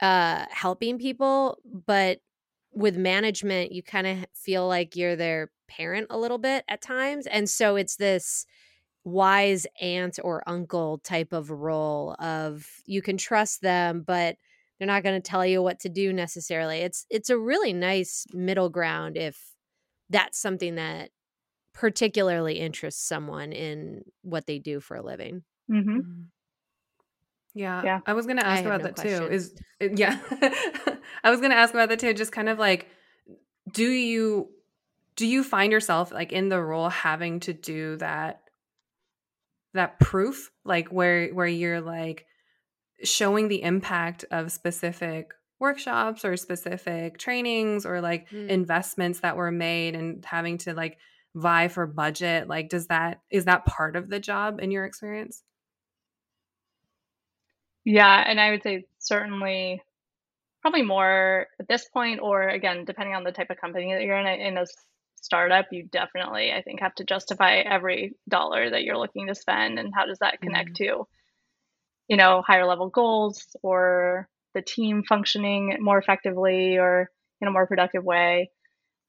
[0.02, 2.20] uh helping people, but
[2.72, 7.28] with management you kind of feel like you're their parent a little bit at times.
[7.28, 8.46] And so it's this
[9.10, 14.38] wise aunt or uncle type of role of you can trust them but
[14.78, 16.78] they're not going to tell you what to do necessarily.
[16.78, 19.54] It's it's a really nice middle ground if
[20.10, 21.12] that's something that
[21.74, 25.44] particularly interests someone in what they do for a living.
[25.68, 26.30] hmm Mhm.
[27.54, 28.02] Yeah, Yeah.
[28.06, 29.28] I was gonna ask about no that too.
[29.30, 30.20] Is yeah,
[31.24, 32.14] I was gonna ask about that too.
[32.14, 32.88] Just kind of like,
[33.72, 34.52] do you
[35.16, 38.49] do you find yourself like in the role having to do that
[39.74, 42.26] that proof, like where where you're like
[43.04, 48.48] showing the impact of specific workshops or specific trainings or like mm.
[48.48, 50.98] investments that were made and having to like
[51.36, 55.44] vie for budget like does that is that part of the job in your experience
[57.86, 59.82] yeah and i would say certainly
[60.62, 64.18] probably more at this point or again depending on the type of company that you're
[64.18, 64.66] in in a
[65.22, 69.80] startup you definitely i think have to justify every dollar that you're looking to spend
[69.80, 71.00] and how does that connect mm-hmm.
[71.00, 71.08] to
[72.08, 77.10] you know higher level goals or the team functioning more effectively or
[77.42, 78.50] in a more productive way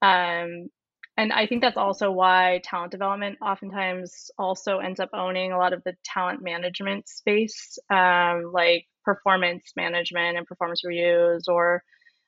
[0.03, 0.69] um,
[1.17, 5.73] and i think that's also why talent development oftentimes also ends up owning a lot
[5.73, 11.83] of the talent management space um, like performance management and performance reviews or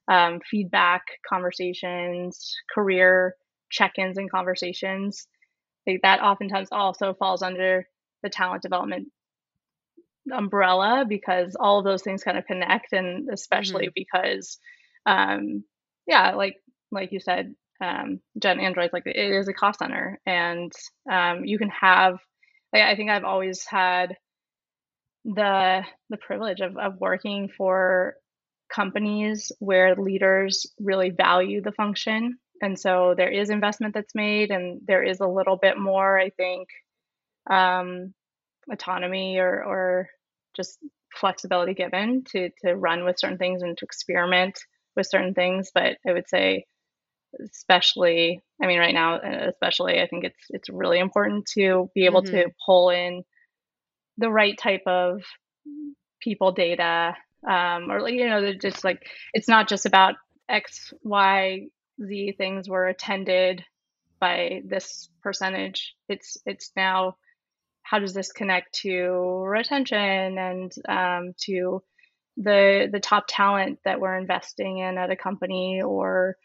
[0.09, 3.37] um, feedback conversations career
[3.73, 5.27] check-ins and conversations
[5.87, 7.87] like that oftentimes also falls under
[8.23, 9.09] the talent development
[10.33, 13.93] umbrella because all of those things kind of connect and especially mm-hmm.
[13.95, 14.59] because
[15.07, 15.65] um
[16.07, 16.57] yeah like
[16.93, 20.71] like you said um jen androids like it is a cost center and
[21.11, 22.19] um you can have
[22.73, 24.17] like, i think i've always had
[25.25, 28.15] the the privilege of, of working for
[28.73, 34.81] companies where leaders really value the function and so there is investment that's made and
[34.87, 36.69] there is a little bit more i think
[37.51, 38.15] um,
[38.71, 40.09] autonomy or, or
[40.57, 40.79] just
[41.13, 44.59] flexibility given to to run with certain things and to experiment
[44.97, 46.65] with certain things but i would say
[47.45, 52.23] especially i mean right now especially i think it's it's really important to be able
[52.23, 52.37] mm-hmm.
[52.37, 53.23] to pull in
[54.19, 55.23] the right type of
[56.21, 57.15] people data
[57.49, 59.03] um, or you know just like
[59.35, 60.15] it's not just about
[60.49, 61.67] x y
[62.05, 63.65] z things were attended
[64.21, 67.17] by this percentage it's it's now
[67.83, 71.83] how does this connect to retention and um, to
[72.37, 76.37] the the top talent that we're investing in at a company or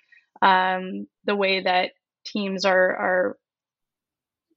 [0.41, 1.91] um, the way that
[2.25, 3.37] teams are are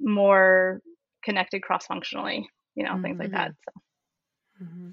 [0.01, 0.81] more
[1.23, 3.03] connected cross functionally you know mm-hmm.
[3.03, 4.65] things like that so.
[4.65, 4.91] mm-hmm.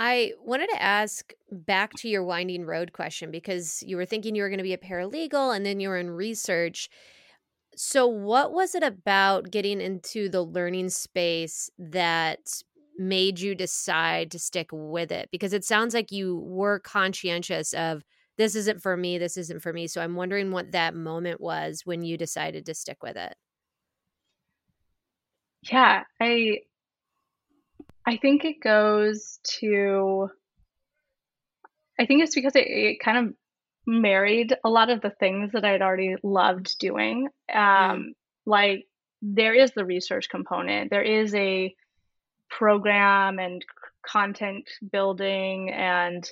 [0.00, 4.42] I wanted to ask back to your winding road question because you were thinking you
[4.42, 6.88] were going to be a paralegal and then you were in research
[7.76, 12.62] so, what was it about getting into the learning space that
[12.98, 15.28] made you decide to stick with it?
[15.32, 18.02] Because it sounds like you were conscientious of
[18.38, 19.86] this isn't for me, this isn't for me.
[19.86, 23.34] So, I'm wondering what that moment was when you decided to stick with it.
[25.62, 26.60] Yeah, I
[28.10, 30.30] I think it goes to
[31.98, 33.34] I think it's because it, it kind of
[33.86, 37.28] married a lot of the things that I'd already loved doing.
[37.52, 38.14] Um.
[38.46, 38.86] Like
[39.22, 41.74] there is the research component, there is a
[42.48, 43.64] program and
[44.04, 46.28] content building and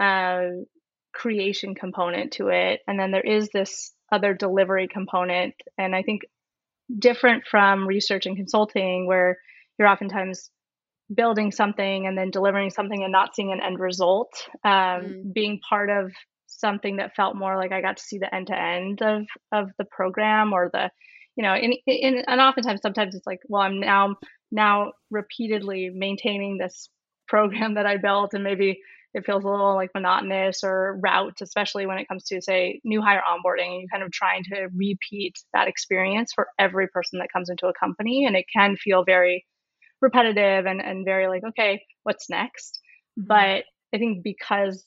[0.00, 0.64] uh,
[1.12, 5.54] creation component to it, and then there is this other delivery component.
[5.78, 6.22] And I think
[6.98, 9.38] different from research and consulting, where
[9.78, 10.50] you're oftentimes
[11.14, 14.32] building something and then delivering something and not seeing an end result.
[14.64, 15.32] Um, mm.
[15.32, 16.12] Being part of
[16.46, 19.70] something that felt more like I got to see the end to end of of
[19.78, 20.90] the program or the,
[21.36, 24.16] you know, and, and and oftentimes sometimes it's like, well, I'm now
[24.50, 26.88] now repeatedly maintaining this
[27.28, 28.80] program that I built, and maybe
[29.14, 33.02] it feels a little like monotonous or route, especially when it comes to say new
[33.02, 37.32] hire onboarding and you kind of trying to repeat that experience for every person that
[37.32, 39.44] comes into a company, and it can feel very
[40.00, 42.80] repetitive and and very like, okay, what's next?
[43.18, 43.26] Mm-hmm.
[43.26, 44.84] But I think because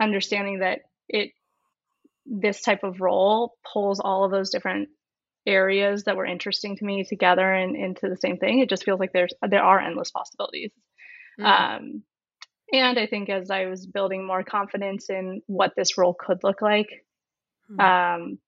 [0.00, 1.30] understanding that it
[2.26, 4.88] this type of role pulls all of those different
[5.46, 9.00] areas that were interesting to me together and into the same thing it just feels
[9.00, 10.70] like there's there are endless possibilities
[11.40, 11.44] mm.
[11.44, 12.02] um,
[12.72, 16.60] and i think as i was building more confidence in what this role could look
[16.60, 16.88] like
[17.70, 17.80] mm.
[17.80, 18.38] um,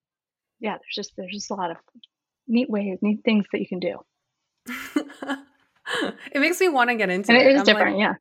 [0.61, 1.79] yeah there's just there's just a lot of
[2.47, 3.97] neat ways neat things that you can do
[6.32, 7.46] it makes me want to get into and it.
[7.46, 8.14] it is I'm different like, yeah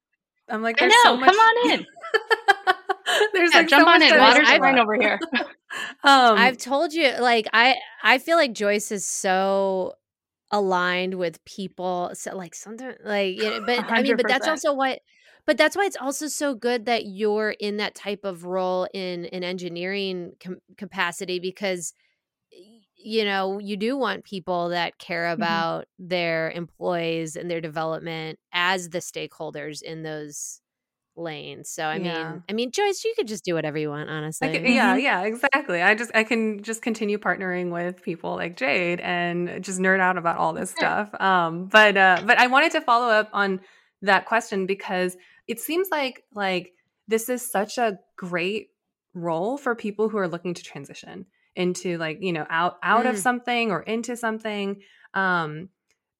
[0.49, 1.29] i'm like I know, so much...
[1.29, 1.85] come on in
[3.33, 4.17] There's yeah, like jump so on in.
[4.17, 5.19] Water's fine over here.
[6.03, 9.93] um, I've told you, like I, I feel like Joyce is so
[10.51, 12.11] aligned with people.
[12.13, 13.91] So like sometimes, like, you know, but 100%.
[13.91, 14.99] I mean, but that's also why.
[15.45, 19.25] But that's why it's also so good that you're in that type of role in
[19.25, 21.93] an engineering com- capacity because
[23.01, 25.41] you know you do want people that care mm-hmm.
[25.41, 26.07] about mm-hmm.
[26.09, 30.61] their employees and their development as the stakeholders in those
[31.19, 31.69] lanes.
[31.69, 32.31] So I yeah.
[32.31, 34.51] mean, I mean, Joyce, you could just do whatever you want, honestly.
[34.51, 35.81] Could, yeah, yeah, exactly.
[35.81, 40.17] I just I can just continue partnering with people like Jade and just nerd out
[40.17, 41.13] about all this stuff.
[41.19, 43.61] Um, but uh, but I wanted to follow up on
[44.01, 46.73] that question because it seems like like
[47.07, 48.69] this is such a great
[49.13, 51.25] role for people who are looking to transition
[51.55, 53.09] into like you know out out mm.
[53.09, 54.81] of something or into something
[55.13, 55.69] um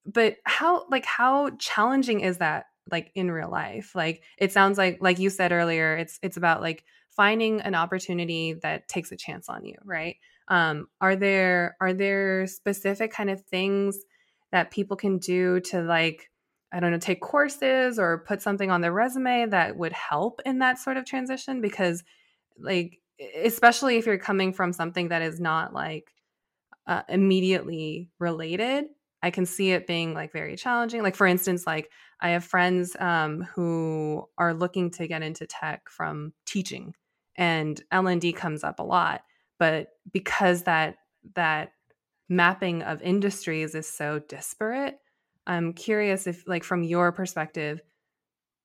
[0.06, 3.94] but how like how challenging is that like in real life?
[3.96, 8.54] Like it sounds like like you said earlier it's it's about like finding an opportunity
[8.62, 10.18] that takes a chance on you right?
[10.48, 14.00] Um are there are there specific kind of things
[14.52, 16.30] that people can do to like
[16.72, 20.60] I don't know, take courses or put something on their resume that would help in
[20.60, 21.62] that sort of transition?
[21.62, 22.04] Because
[22.60, 23.00] like
[23.44, 26.12] especially if you're coming from something that is not like
[26.88, 28.86] uh, immediately related
[29.22, 31.04] i can see it being like very challenging.
[31.04, 31.90] Like for instance like
[32.20, 36.94] i have friends um, who are looking to get into tech from teaching
[37.36, 39.22] and l&d comes up a lot
[39.58, 40.96] but because that
[41.36, 41.74] that
[42.30, 45.00] mapping of industries is so disparate
[45.48, 47.82] i'm curious if like from your perspective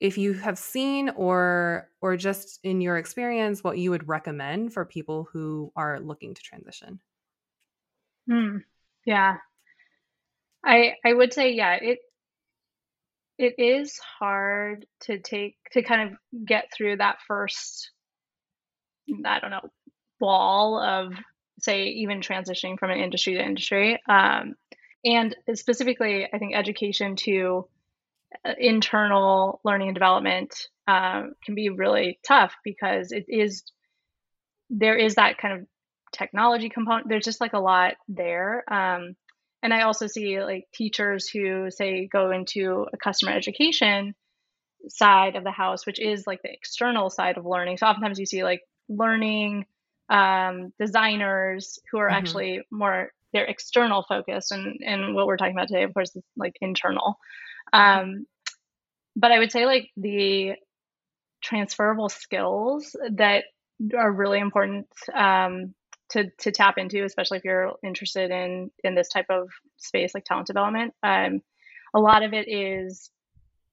[0.05, 4.85] if you have seen or or just in your experience what you would recommend for
[4.85, 7.01] people who are looking to transition
[8.29, 8.59] hmm.
[9.07, 9.39] yeah
[10.63, 12.01] i i would say yeah it
[13.39, 17.91] it is hard to take to kind of get through that first
[19.25, 19.71] i don't know
[20.21, 21.15] wall of
[21.61, 24.55] say even transitioning from an industry to industry um,
[25.03, 27.67] and specifically i think education to
[28.59, 30.55] internal learning and development
[30.87, 33.65] uh, can be really tough because it is
[34.71, 35.67] there is that kind of
[36.13, 37.09] technology component.
[37.09, 39.17] There's just like a lot there um,
[39.65, 44.15] and i also see like teachers who say go into a customer education
[44.89, 47.79] side of the house which is like the external side of learning.
[47.79, 49.65] So oftentimes you see like learning
[50.11, 52.17] um, designers who are mm-hmm.
[52.17, 56.23] actually more they're external focused and and what we're talking about today of course is
[56.37, 57.17] like internal
[57.75, 58.27] um,
[59.17, 60.53] but I would say like the
[61.43, 63.45] transferable skills that
[63.97, 65.75] are really important um,
[66.11, 70.25] to to tap into, especially if you're interested in in this type of space like
[70.25, 70.95] talent development.
[71.03, 71.43] Um,
[71.95, 73.11] a lot of it is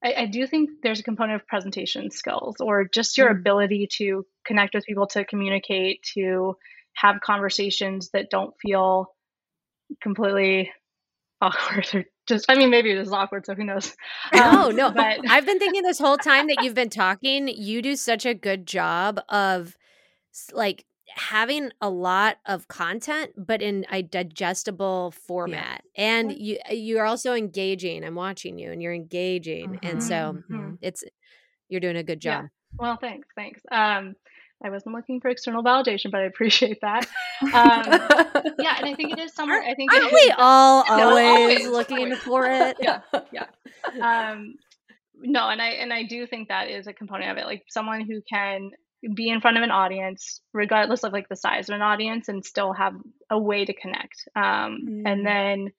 [0.04, 3.40] I, I, do think there's a component of presentation skills or just your mm-hmm.
[3.40, 6.58] ability to connect with people, to communicate, to
[6.94, 9.14] have conversations that don't feel
[10.02, 10.72] completely
[11.42, 13.96] awkward or just i mean maybe it is awkward so who knows
[14.34, 17.82] no um, no but i've been thinking this whole time that you've been talking you
[17.82, 19.76] do such a good job of
[20.54, 26.04] like having a lot of content but in a digestible format yeah.
[26.04, 29.88] and you you're also engaging i'm watching you and you're engaging mm-hmm.
[29.88, 30.76] and so mm-hmm.
[30.82, 31.04] it's
[31.68, 32.48] you're doing a good job yeah.
[32.78, 34.16] well thanks thanks um
[34.64, 37.08] I wasn't looking for external validation, but I appreciate that.
[37.42, 37.84] Um,
[38.60, 39.64] yeah, and I think it is somewhere.
[39.64, 42.78] I think aren't we all always, always, looking for it?
[42.80, 43.00] yeah,
[43.32, 43.48] yeah.
[44.32, 44.54] Um,
[45.16, 47.46] no, and I and I do think that is a component of it.
[47.46, 48.70] Like someone who can
[49.16, 52.46] be in front of an audience, regardless of like the size of an audience, and
[52.46, 52.94] still have
[53.32, 54.28] a way to connect.
[54.36, 55.02] Um, mm.
[55.06, 55.72] And then,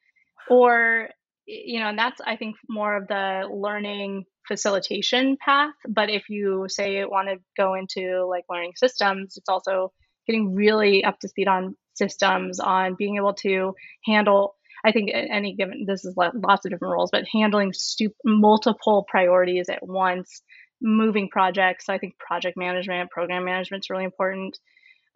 [0.51, 1.11] or
[1.47, 5.74] you know, and that's I think more of the learning facilitation path.
[5.88, 9.93] But if you say want to go into like learning systems, it's also
[10.26, 13.74] getting really up to speed on systems, on being able to
[14.05, 14.55] handle.
[14.84, 19.68] I think any given this is lots of different roles, but handling stu- multiple priorities
[19.68, 20.43] at once,
[20.80, 21.86] moving projects.
[21.86, 24.59] So I think project management, program management is really important.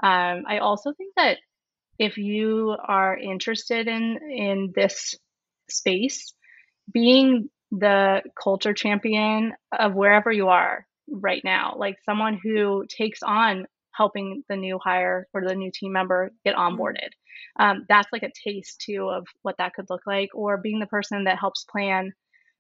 [0.03, 1.39] Um, I also think that
[1.99, 5.17] if you are interested in in this
[5.69, 6.33] space,
[6.93, 13.67] being the culture champion of wherever you are right now, like someone who takes on
[13.93, 16.77] helping the new hire or the new team member get mm-hmm.
[16.77, 17.11] onboarded.
[17.59, 20.87] Um, that's like a taste too of what that could look like, or being the
[20.87, 22.13] person that helps plan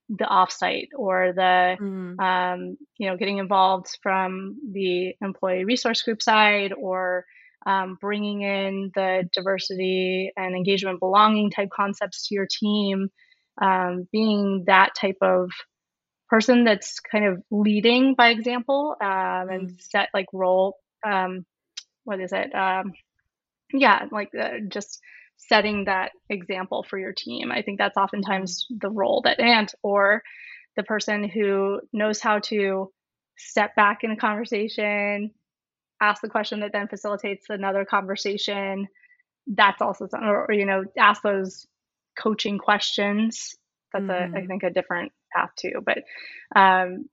[0.08, 2.20] the offsite or the mm.
[2.20, 7.24] um, you know getting involved from the employee resource group side or
[7.66, 13.10] um, bringing in the diversity and engagement belonging type concepts to your team
[13.60, 15.50] um, being that type of
[16.28, 19.82] person that's kind of leading by example um, and mm.
[19.82, 21.44] set like role um,
[22.04, 22.92] what is it um,
[23.72, 25.00] yeah like uh, just
[25.36, 30.22] setting that example for your team i think that's oftentimes the role that and or
[30.76, 32.90] the person who knows how to
[33.36, 35.30] step back in a conversation
[36.00, 38.88] ask the question that then facilitates another conversation
[39.46, 41.66] that's also something or, or you know ask those
[42.18, 43.54] coaching questions.
[43.92, 44.10] That's mm-hmm.
[44.10, 44.46] a I mm-hmm.
[44.46, 45.82] think a different path too.
[45.84, 45.98] But
[46.54, 47.08] um,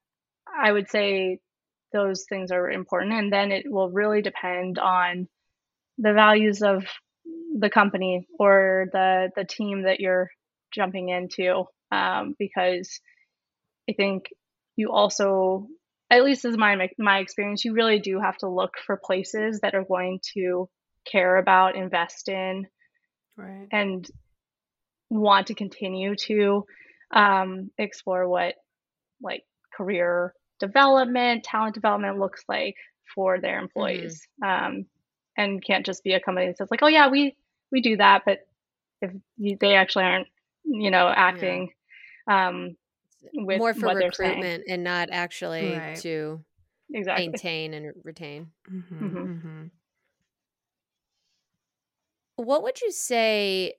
[0.48, 1.40] I would say
[1.92, 5.28] those things are important, and then it will really depend on
[5.98, 6.86] the values of
[7.58, 10.30] the company or the the team that you're
[10.74, 13.00] jumping into, um, because
[13.90, 14.26] I think
[14.76, 15.68] you also
[16.18, 19.76] at least as my my experience, you really do have to look for places that
[19.76, 20.70] are going to
[21.10, 22.68] care about, invest in,
[23.38, 23.68] right.
[23.72, 24.08] and
[25.10, 26.66] want to continue to
[27.14, 28.56] um, explore what
[29.22, 29.44] like
[29.76, 32.76] career development, talent development looks like
[33.14, 34.66] for their employees, mm-hmm.
[34.66, 34.86] um,
[35.38, 37.36] and can't just be a company that says like, oh yeah, we
[37.72, 38.40] we do that, but
[39.02, 40.28] if you, they actually aren't,
[40.64, 41.72] you know, acting.
[42.28, 42.48] Yeah.
[42.48, 42.78] Um,
[43.34, 45.98] with more for recruitment and not actually right.
[45.98, 46.44] to
[46.92, 47.28] exactly.
[47.28, 48.52] maintain and retain.
[48.72, 49.18] Mm-hmm, mm-hmm.
[49.18, 49.64] Mm-hmm.
[52.36, 53.76] What would you say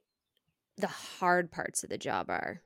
[0.77, 2.61] the hard parts of the job are?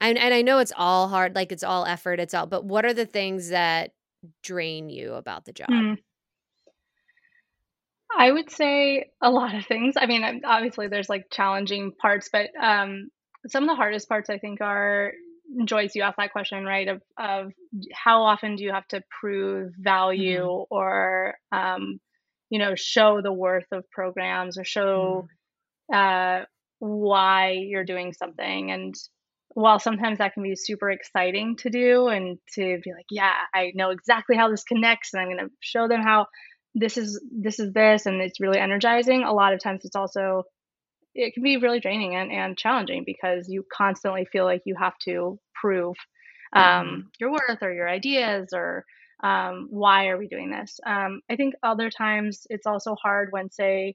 [0.00, 2.86] And, and I know it's all hard, like it's all effort, it's all, but what
[2.86, 3.92] are the things that
[4.42, 5.68] drain you about the job?
[5.68, 5.98] Mm.
[8.16, 9.94] I would say a lot of things.
[9.96, 13.10] I mean, obviously there's like challenging parts, but um,
[13.46, 15.12] some of the hardest parts I think are
[15.64, 16.88] Joyce, you asked that question, right?
[16.88, 17.52] Of of
[17.92, 20.74] how often do you have to prove value mm-hmm.
[20.74, 22.00] or um,
[22.50, 25.28] you know show the worth of programs or show
[25.92, 26.42] mm-hmm.
[26.42, 26.44] uh,
[26.78, 28.94] why you're doing something and
[29.54, 33.72] while sometimes that can be super exciting to do and to be like yeah i
[33.74, 36.26] know exactly how this connects and i'm going to show them how
[36.74, 40.44] this is this is this and it's really energizing a lot of times it's also
[41.14, 44.96] it can be really draining and, and challenging because you constantly feel like you have
[45.04, 45.96] to prove
[46.54, 47.00] um, mm-hmm.
[47.18, 48.84] your worth or your ideas or
[49.22, 53.50] um, why are we doing this um, i think other times it's also hard when
[53.50, 53.94] say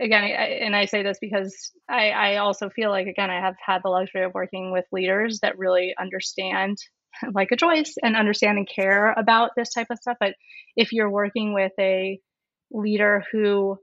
[0.00, 3.56] again I, and i say this because I, I also feel like again i have
[3.64, 6.78] had the luxury of working with leaders that really understand
[7.32, 10.34] like a Joyce and understand and care about this type of stuff but
[10.76, 12.20] if you're working with a
[12.70, 13.78] leader who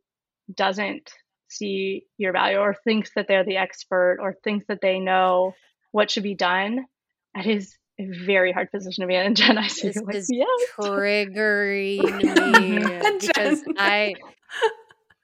[0.53, 1.11] doesn't
[1.57, 5.53] see your value or thinks that they're the expert or thinks that they know
[5.91, 6.85] what should be done,
[7.33, 9.25] that is a very hard position to be in.
[9.25, 10.47] And Jen, I see this like, is yes.
[10.77, 12.03] triggering
[12.61, 12.79] me
[13.19, 14.15] because I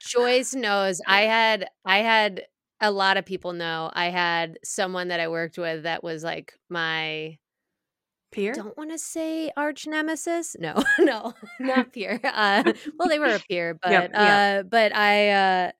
[0.00, 2.44] Joyce knows I had I had
[2.80, 6.54] a lot of people know I had someone that I worked with that was like
[6.68, 7.38] my
[8.32, 8.52] peer.
[8.52, 10.56] Don't want to say arch nemesis.
[10.58, 12.18] No, no, not peer.
[12.24, 15.72] Uh, well, they were a peer, but yep, uh, but I uh,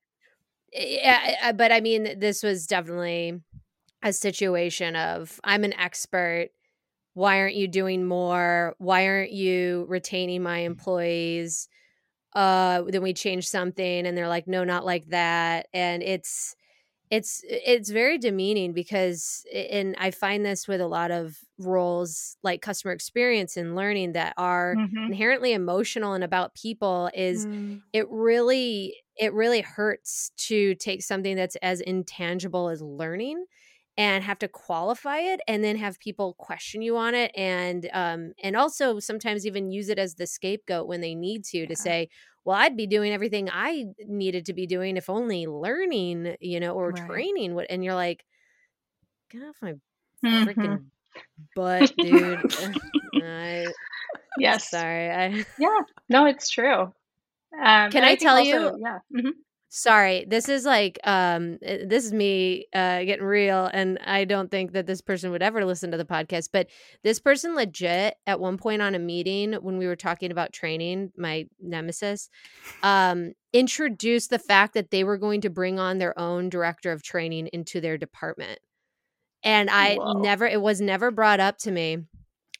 [0.72, 3.40] yeah, but I mean, this was definitely
[4.02, 6.48] a situation of I'm an expert.
[7.14, 8.74] Why aren't you doing more?
[8.78, 11.68] Why aren't you retaining my employees?
[12.34, 15.66] Uh, then we change something, and they're like, no, not like that.
[15.74, 16.56] And it's
[17.12, 22.62] it's it's very demeaning because and i find this with a lot of roles like
[22.62, 24.96] customer experience and learning that are mm-hmm.
[24.96, 27.82] inherently emotional and about people is mm.
[27.92, 33.44] it really it really hurts to take something that's as intangible as learning
[33.98, 38.32] and have to qualify it and then have people question you on it and um
[38.42, 41.66] and also sometimes even use it as the scapegoat when they need to yeah.
[41.66, 42.08] to say
[42.44, 46.72] well i'd be doing everything i needed to be doing if only learning you know
[46.72, 47.06] or right.
[47.06, 48.24] training what and you're like
[49.30, 49.74] get off my
[50.24, 50.44] mm-hmm.
[50.44, 50.84] freaking
[51.54, 52.40] butt dude
[53.22, 53.66] I,
[54.38, 56.92] yes sorry I, yeah no it's true
[57.54, 59.30] um, can i, I tell also, you yeah mm-hmm.
[59.74, 64.50] Sorry, this is like um eh, this is me uh getting real and I don't
[64.50, 66.66] think that this person would ever listen to the podcast, but
[67.02, 71.10] this person legit at one point on a meeting when we were talking about training,
[71.16, 72.28] my nemesis,
[72.82, 77.02] um introduced the fact that they were going to bring on their own director of
[77.02, 78.58] training into their department.
[79.42, 80.20] And I Whoa.
[80.20, 81.96] never it was never brought up to me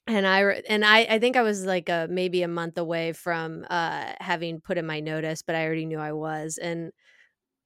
[0.07, 3.65] and I and I I think I was like a maybe a month away from
[3.71, 6.93] uh having put in my notice, but I already knew I was and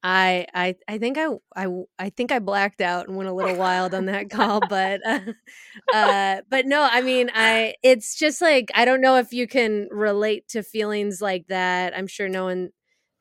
[0.02, 1.68] I I I think I I
[1.98, 5.20] I think I blacked out and went a little wild on that call, but uh,
[5.94, 9.88] uh but no, I mean I it's just like I don't know if you can
[9.90, 11.96] relate to feelings like that.
[11.96, 12.70] I'm sure no one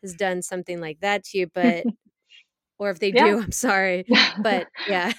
[0.03, 1.86] has done something like that to you, but
[2.80, 3.26] or if they yeah.
[3.26, 4.05] do, I'm sorry.
[4.43, 5.13] But yeah.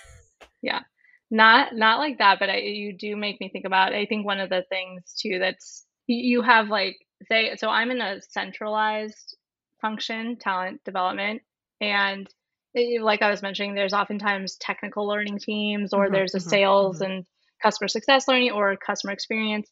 [0.62, 0.82] Yeah
[1.30, 4.40] not not like that but I, you do make me think about i think one
[4.40, 6.96] of the things too that's you have like
[7.28, 9.36] say so i'm in a centralized
[9.80, 11.42] function talent development
[11.80, 12.28] and
[12.74, 16.48] it, like i was mentioning there's oftentimes technical learning teams or mm-hmm, there's a mm-hmm,
[16.48, 17.12] sales mm-hmm.
[17.12, 17.26] and
[17.62, 19.68] customer success learning or customer experience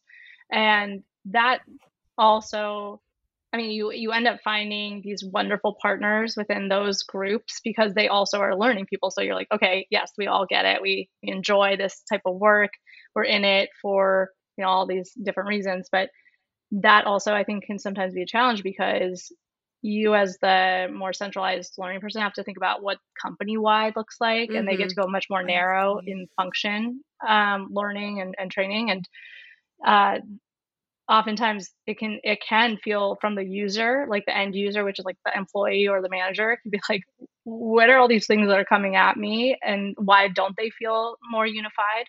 [0.51, 1.59] and that
[2.17, 3.01] also
[3.55, 8.09] I mean, you you end up finding these wonderful partners within those groups because they
[8.09, 9.11] also are learning people.
[9.11, 10.81] So you're like, okay, yes, we all get it.
[10.81, 12.71] We, we enjoy this type of work.
[13.15, 16.09] We're in it for you know all these different reasons, but
[16.71, 19.31] that also I think can sometimes be a challenge because
[19.81, 24.17] you as the more centralized learning person have to think about what company wide looks
[24.19, 24.57] like mm-hmm.
[24.57, 25.05] and they get to mm-hmm.
[25.05, 29.07] go much more narrow in function um, learning and, and training and
[29.85, 30.17] uh,
[31.07, 35.05] oftentimes it can it can feel from the user like the end user which is
[35.05, 37.03] like the employee or the manager it can be like
[37.43, 41.15] what are all these things that are coming at me and why don't they feel
[41.29, 42.05] more unified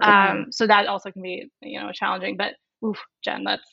[0.00, 0.38] mm-hmm.
[0.40, 3.64] um, so that also can be you know challenging but oof jen that's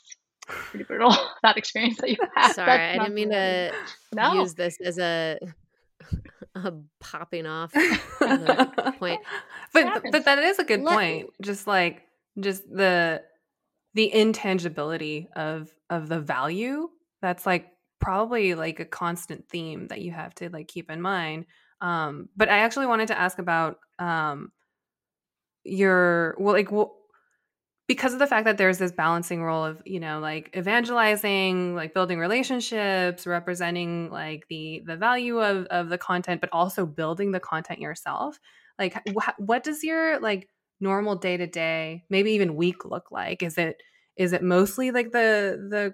[0.47, 3.72] pretty brutal that experience that you had sorry i didn't mean to
[4.13, 4.34] no.
[4.34, 5.38] use this as a
[6.55, 7.72] a popping off
[8.99, 9.20] point
[9.74, 12.01] but but that is a good Let, point just like
[12.39, 13.22] just the
[13.96, 16.89] the intangibility of of the value
[17.22, 17.68] that's like
[18.00, 21.46] probably like a constant theme that you have to like keep in mind
[21.82, 24.52] um but i actually wanted to ask about um
[25.64, 26.98] your well like well,
[27.88, 31.93] because of the fact that there's this balancing role of you know like evangelizing like
[31.93, 37.39] building relationships representing like the the value of of the content but also building the
[37.39, 38.39] content yourself
[38.80, 40.50] like wh- what does your like
[40.80, 43.44] normal day to day, maybe even week look like?
[43.44, 43.82] Is it
[44.16, 45.94] is it mostly like the the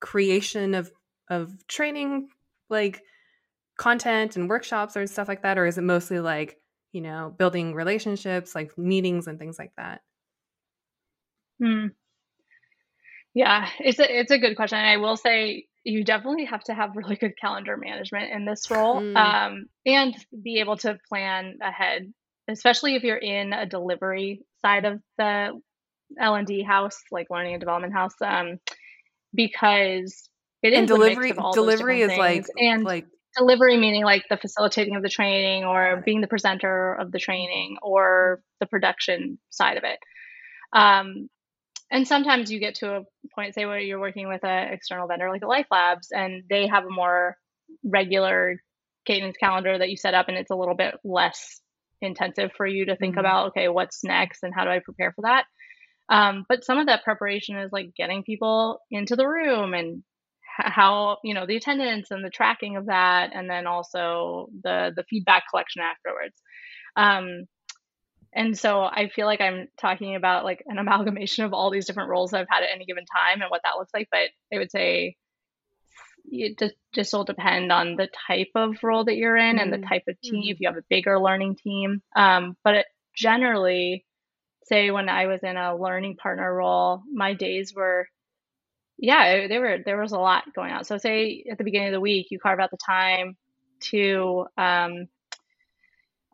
[0.00, 0.90] creation of
[1.28, 2.28] of training
[2.68, 3.02] like
[3.76, 6.58] content and workshops or stuff like that or is it mostly like,
[6.92, 10.02] you know, building relationships, like meetings and things like that?
[11.60, 11.86] Hmm.
[13.34, 14.78] Yeah, it's a it's a good question.
[14.78, 19.00] I will say you definitely have to have really good calendar management in this role
[19.00, 19.16] mm.
[19.16, 22.12] um, and be able to plan ahead
[22.52, 25.60] especially if you're in a delivery side of the
[26.18, 28.58] L&D house, like learning and development house, um,
[29.34, 30.28] because
[30.62, 31.32] it is and delivery.
[31.52, 36.20] delivery is like and like delivery meaning like the facilitating of the training or being
[36.20, 39.98] the presenter of the training or the production side of it.
[40.72, 41.28] Um,
[41.90, 43.02] and sometimes you get to a
[43.34, 46.68] point, say, where you're working with an external vendor like the Life Labs, and they
[46.68, 47.36] have a more
[47.82, 48.60] regular
[49.06, 51.60] cadence calendar that you set up, and it's a little bit less
[52.02, 53.20] intensive for you to think mm-hmm.
[53.20, 55.44] about okay what's next and how do i prepare for that
[56.08, 60.02] um, but some of that preparation is like getting people into the room and
[60.58, 65.04] how you know the attendance and the tracking of that and then also the the
[65.08, 66.34] feedback collection afterwards
[66.96, 67.46] um,
[68.34, 72.10] and so i feel like i'm talking about like an amalgamation of all these different
[72.10, 74.58] roles that i've had at any given time and what that looks like but i
[74.58, 75.16] would say
[76.30, 79.62] it just, just will depend on the type of role that you're in mm-hmm.
[79.62, 79.88] and the mm-hmm.
[79.88, 80.42] type of team.
[80.42, 80.50] Mm-hmm.
[80.50, 84.04] If you have a bigger learning team, um, but it, generally,
[84.64, 88.06] say when I was in a learning partner role, my days were,
[88.98, 90.84] yeah, they were there was a lot going on.
[90.84, 93.36] So say at the beginning of the week, you carve out the time
[93.90, 95.08] to um,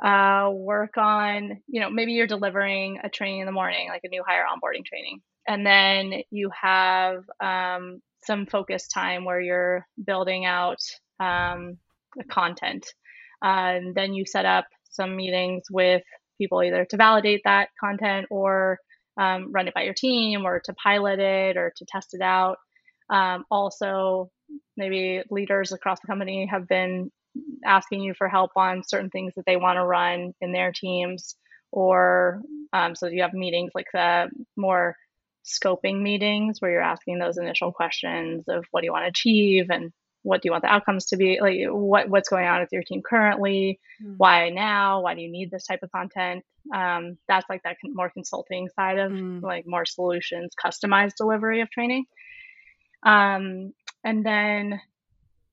[0.03, 4.09] uh, work on, you know, maybe you're delivering a training in the morning, like a
[4.09, 10.45] new hire onboarding training, and then you have um, some focus time where you're building
[10.45, 10.79] out
[11.20, 11.79] um,
[12.29, 12.87] content.
[13.45, 16.03] Uh, and then you set up some meetings with
[16.39, 18.79] people either to validate that content or
[19.18, 22.57] um, run it by your team or to pilot it or to test it out.
[23.11, 24.31] Um, also,
[24.77, 27.11] maybe leaders across the company have been
[27.64, 31.37] asking you for help on certain things that they want to run in their teams,
[31.70, 32.41] or
[32.72, 34.97] um, so you have meetings like the more
[35.47, 39.71] scoping meetings where you're asking those initial questions of what do you want to achieve
[39.71, 39.93] and
[40.23, 41.39] what do you want the outcomes to be?
[41.41, 43.79] Like what what's going on with your team currently?
[44.03, 44.15] Mm-hmm.
[44.17, 45.03] why now?
[45.03, 46.45] Why do you need this type of content?
[46.75, 49.45] Um, that's like that more consulting side of mm-hmm.
[49.45, 52.07] like more solutions customized delivery of training.
[53.05, 53.73] Um,
[54.03, 54.81] and then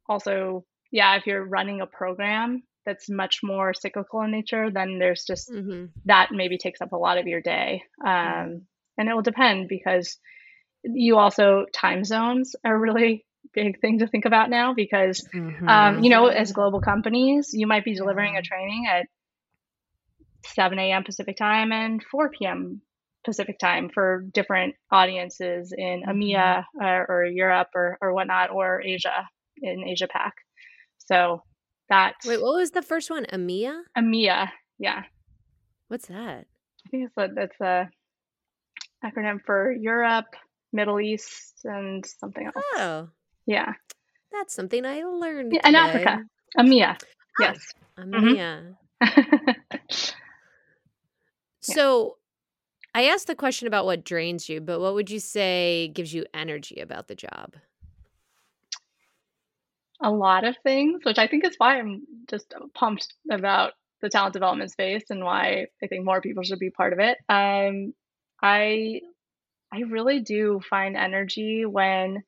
[0.09, 5.23] also yeah if you're running a program that's much more cyclical in nature then there's
[5.23, 5.85] just mm-hmm.
[6.05, 7.83] that maybe takes up a lot of your day.
[8.03, 8.63] Um,
[8.97, 10.17] and it will depend because
[10.83, 15.67] you also time zones are really big thing to think about now because mm-hmm.
[15.67, 19.05] um, you know as global companies you might be delivering a training at
[20.45, 22.81] 7 a.m pacific time and 4 p.m
[23.23, 26.11] pacific time for different audiences in mm-hmm.
[26.11, 29.27] emea or, or europe or, or whatnot or asia
[29.61, 30.33] in asia pac.
[30.97, 31.43] So
[31.89, 33.25] that wait what was the first one?
[33.25, 35.03] Emea emea yeah.
[35.87, 36.47] What's that?
[36.85, 37.89] I think it's a, it's a
[39.03, 40.35] acronym for Europe,
[40.71, 42.65] Middle East, and something else.
[42.75, 43.09] Oh,
[43.45, 43.73] yeah,
[44.31, 45.53] that's something I learned.
[45.53, 46.23] Yeah, and Africa,
[46.57, 46.97] EMEA.
[47.01, 47.07] Oh,
[47.39, 48.75] yes, EMEA.
[49.03, 49.51] Mm-hmm.
[51.61, 52.17] so,
[52.95, 56.25] I asked the question about what drains you, but what would you say gives you
[56.33, 57.55] energy about the job?
[60.01, 64.33] A lot of things, which I think is why I'm just pumped about the talent
[64.33, 67.17] development space and why I think more people should be part of it.
[67.29, 67.93] Um,
[68.43, 69.01] I
[69.71, 72.23] I really do find energy when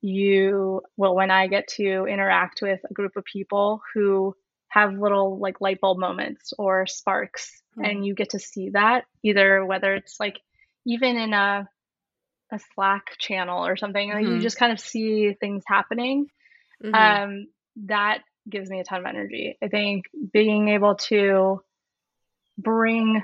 [0.00, 4.34] you well when I get to interact with a group of people who
[4.68, 7.84] have little like light bulb moments or sparks mm-hmm.
[7.90, 10.38] and you get to see that either whether it's like
[10.84, 11.68] even in a
[12.50, 16.28] a Slack channel or something, like you just kind of see things happening.
[16.82, 16.94] Mhm.
[16.94, 17.46] Um,
[17.86, 19.58] that gives me a ton of energy.
[19.62, 21.62] I think being able to
[22.56, 23.22] bring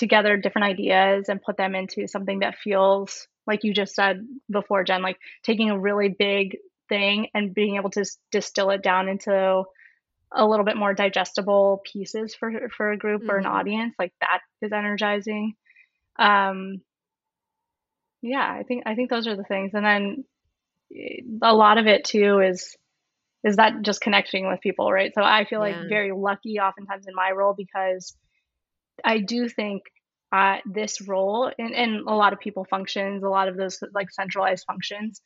[0.00, 4.84] together different ideas and put them into something that feels like you just said before,
[4.84, 9.64] Jen, like taking a really big thing and being able to distill it down into
[10.34, 13.50] a little bit more digestible pieces for for a group or an Mhm.
[13.50, 15.54] audience, like that is energizing.
[16.18, 16.82] Um,
[18.22, 20.24] yeah, I think I think those are the things, and then
[20.96, 22.76] eh, a lot of it too is
[23.44, 25.12] is that just connecting with people, right?
[25.14, 28.16] So I feel like very lucky oftentimes in my role because
[29.04, 29.82] I do think
[30.32, 34.10] uh, this role and, and a lot of people functions, a lot of those like
[34.10, 35.20] centralized functions,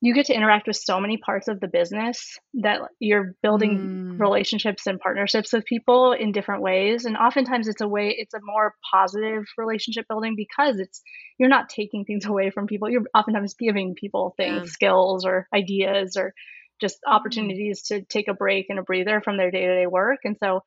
[0.00, 4.18] you get to interact with so many parts of the business that you're building Mm.
[4.18, 7.04] relationships and partnerships with people in different ways.
[7.06, 11.00] And oftentimes it's a way, it's a more positive relationship building because it's,
[11.38, 12.90] you're not taking things away from people.
[12.90, 14.72] You're oftentimes giving people things, Yeah.
[14.72, 16.34] skills or ideas or
[16.80, 20.20] just opportunities to take a break and a breather from their day to day work.
[20.24, 20.62] And so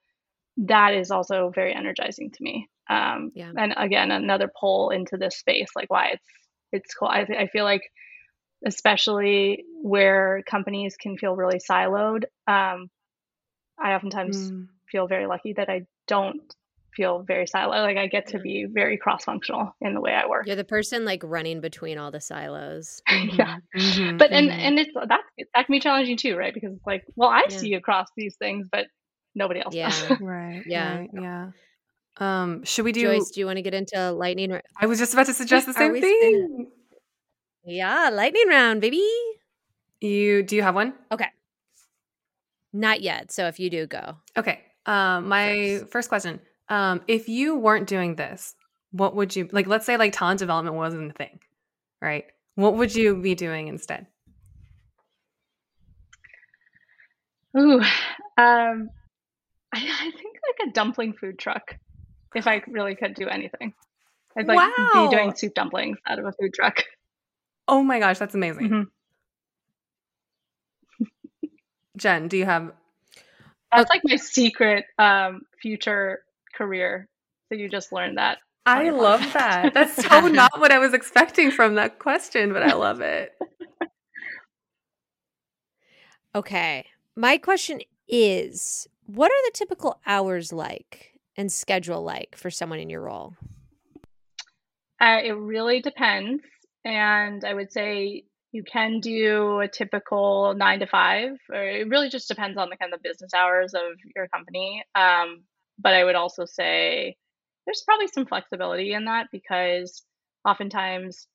[0.57, 2.69] that is also very energizing to me.
[2.89, 3.51] Um, Yeah.
[3.57, 6.27] And again, another pull into this space, like why it's
[6.71, 7.07] it's cool.
[7.09, 7.83] I, th- I feel like,
[8.65, 12.89] especially where companies can feel really siloed, um,
[13.79, 14.67] I oftentimes Mm.
[14.91, 16.41] feel very lucky that I don't
[16.95, 17.83] feel very siloed.
[17.83, 20.47] Like I get to be very cross functional in the way I work.
[20.47, 23.01] You're the person like running between all the silos.
[23.37, 23.57] yeah.
[23.75, 24.59] Mhm, But and mhm.
[24.59, 25.09] and it's that
[25.53, 26.53] that can be challenging too, right?
[26.53, 27.57] Because it's like, well, I Yeah.
[27.57, 28.87] see across these things, but
[29.35, 29.91] nobody else Yeah.
[30.21, 30.97] right, Yeah.
[30.97, 31.51] right, yeah.
[32.17, 33.01] Um, should we do?
[33.03, 34.51] Joyce, do you want to get into lightning?
[34.51, 36.71] ra- I was just about to suggest the same we thing.
[37.65, 39.03] Yeah, lightning round, baby.
[40.01, 40.93] You do you have one?
[41.11, 41.27] Okay.
[42.71, 43.31] Not yet.
[43.31, 44.17] So if you do, go.
[44.37, 44.61] Okay.
[44.85, 45.91] Um, my First.
[45.91, 48.55] first question: um, If you weren't doing this,
[48.91, 49.67] what would you like?
[49.67, 51.39] Let's say like talent development wasn't a thing,
[52.01, 52.25] right?
[52.55, 54.07] What would you be doing instead?
[57.57, 57.81] Ooh,
[58.37, 58.89] um,
[59.75, 61.75] I, I think like a dumpling food truck.
[62.33, 63.73] If I really could do anything,
[64.37, 64.89] I'd like Wow.
[64.93, 66.83] be doing soup dumplings out of a food truck.
[67.67, 68.69] Oh my gosh, that's amazing.
[68.69, 68.87] Mhm.
[71.97, 72.73] Jen, do you have?
[73.71, 76.19] That's like my secret um, future
[76.53, 77.07] career.
[77.49, 78.39] So you just learned that.
[78.65, 79.73] I love that.
[79.73, 83.33] That's so not what I was expecting from that question, but I love it.
[86.35, 86.85] Okay.
[87.15, 92.89] My question is what are the typical hours like and schedule like for someone in
[92.89, 93.35] your role?
[94.99, 96.43] Uh, it really depends.
[96.83, 102.09] And I would say you can do a typical nine to five, or it really
[102.09, 104.83] just depends on the kind of business hours of your company.
[104.95, 105.43] Um,
[105.77, 107.17] but I would also say
[107.65, 110.03] there's probably some flexibility in that because
[110.47, 111.27] oftentimes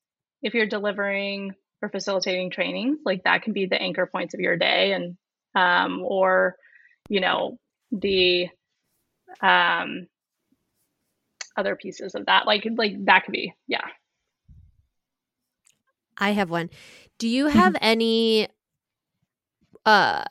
[0.42, 1.52] if you're delivering
[1.82, 5.16] or facilitating trainings, like that can be the anchor points of your day and
[5.54, 6.56] um, or
[7.08, 7.58] you know
[7.92, 8.48] the
[9.42, 10.06] um,
[11.56, 13.86] other pieces of that like like that could be yeah
[16.22, 16.68] I have one.
[17.18, 18.48] Do you have any
[19.86, 20.24] uh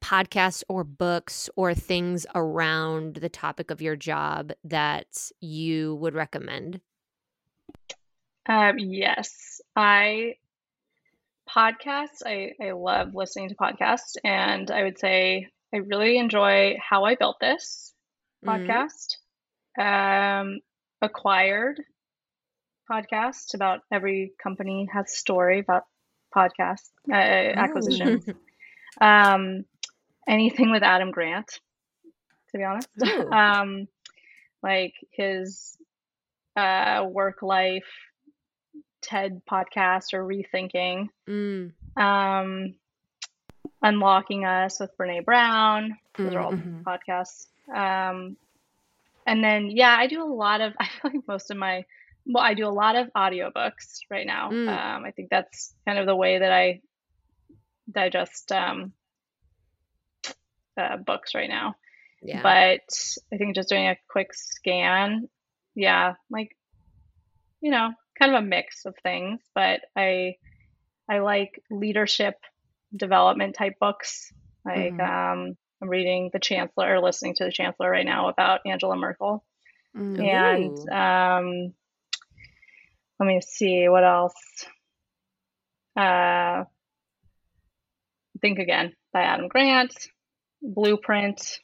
[0.00, 6.80] podcasts or books or things around the topic of your job that you would recommend?
[8.48, 10.34] um, yes i
[11.54, 12.22] podcasts.
[12.26, 17.14] I, I love listening to podcasts and i would say i really enjoy how i
[17.16, 17.94] built this
[18.42, 18.48] Mhm.
[18.48, 19.16] podcast
[19.78, 20.60] um,
[21.02, 21.80] acquired
[22.90, 25.84] podcast about every company has a story about
[26.34, 28.24] podcast uh, acquisitions.
[29.00, 29.64] Um,
[30.28, 31.60] anything with adam grant
[32.50, 32.88] to be honest.
[33.32, 33.86] Um,
[34.62, 35.76] like his
[36.56, 37.88] uh, work life
[39.02, 41.72] ted podcast or rethinking Mm.
[41.96, 42.74] um,
[43.82, 47.46] unlocking us with brene brown those are all podcasts.
[47.72, 48.36] Um,
[49.26, 51.84] and then, yeah, I do a lot of, I feel like most of my,
[52.26, 54.50] well, I do a lot of audiobooks right now.
[54.50, 54.68] Mm.
[54.68, 56.80] Um, I think that's kind of the way that I
[57.90, 58.92] digest um,
[60.76, 61.76] uh, books right now.
[62.20, 62.42] Yeah.
[62.42, 62.82] But
[63.32, 65.28] I think just doing a quick scan,
[65.74, 66.56] yeah, like,
[67.60, 69.40] you know, kind of a mix of things.
[69.54, 70.36] But I,
[71.08, 72.34] I like leadership
[72.94, 74.32] development type books.
[74.64, 75.08] Like, Mhm.
[75.08, 79.44] um, I'm reading The Chancellor or listening to The Chancellor right now about Angela Merkel.
[79.96, 80.20] Mm.
[80.20, 81.74] And um,
[83.20, 84.66] let me see what else.
[85.96, 86.64] Uh,
[88.40, 89.92] Think Again by Adam Grant,
[90.62, 91.58] Blueprint.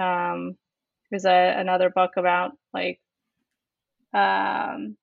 [0.00, 0.56] Um,
[1.10, 3.00] there's a, another book about like
[4.14, 4.96] um,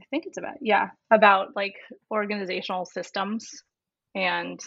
[0.00, 1.74] I think it's about yeah about like
[2.10, 3.48] organizational systems
[4.14, 4.60] and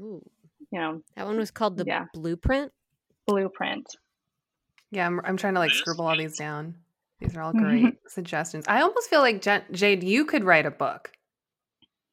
[0.00, 0.22] Ooh,
[0.70, 2.04] you know that one was called the Yeah.
[2.14, 2.72] Blueprint.
[3.26, 3.86] blueprint.
[4.90, 6.74] Yeah, I'm, I'm trying to like scribble all these down.
[7.20, 7.62] These are all Mhm.
[7.62, 8.64] great suggestions.
[8.68, 11.10] I almost feel like Jen- Jade, you could write a book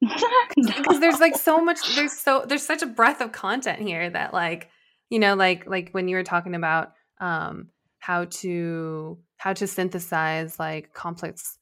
[0.00, 1.94] because there's like so much.
[1.94, 4.68] There's so there's such a breadth of content here that like
[5.10, 7.68] you know like like when you were talking about um
[7.98, 11.58] how to how to synthesize like complex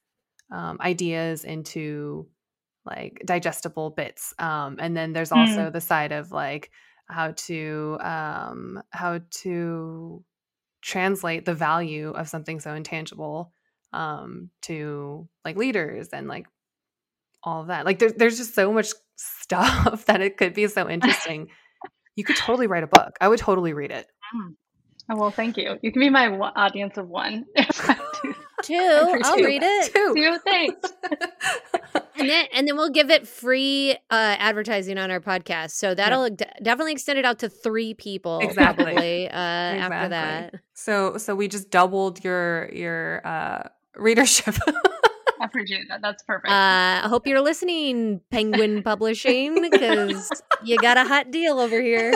[0.50, 2.26] um, ideas into
[2.86, 6.70] like digestible bits um and then there's also the side of like
[7.06, 10.24] how to um how to
[10.80, 13.52] translate the value of something so intangible
[13.92, 16.46] um to like leaders and like
[17.42, 17.84] all of that.
[17.84, 21.48] Like there, there's just so much stuff that it could be so interesting.
[22.16, 23.16] You could totally write a book.
[23.20, 24.06] I would totally read it.
[25.10, 25.76] Oh, well, thank you.
[25.82, 27.46] You can be my audience of one.
[28.62, 29.92] Two, I'll appreciate read it.
[29.92, 30.14] Two.
[30.14, 30.92] Two, thanks.
[32.20, 35.70] And then, and then we'll give it free uh, advertising on our podcast.
[35.70, 38.40] So that'll de- definitely extend it out to three people.
[38.40, 38.84] Exactly.
[38.84, 40.54] Probably, uh, After that.
[40.74, 44.54] So so we just doubled your your uh readership
[45.40, 46.02] I appreciate that.
[46.02, 46.50] That's perfect.
[46.50, 50.30] Uh, I hope you're listening, Penguin Publishing, because
[50.62, 52.12] you got a hot deal over here.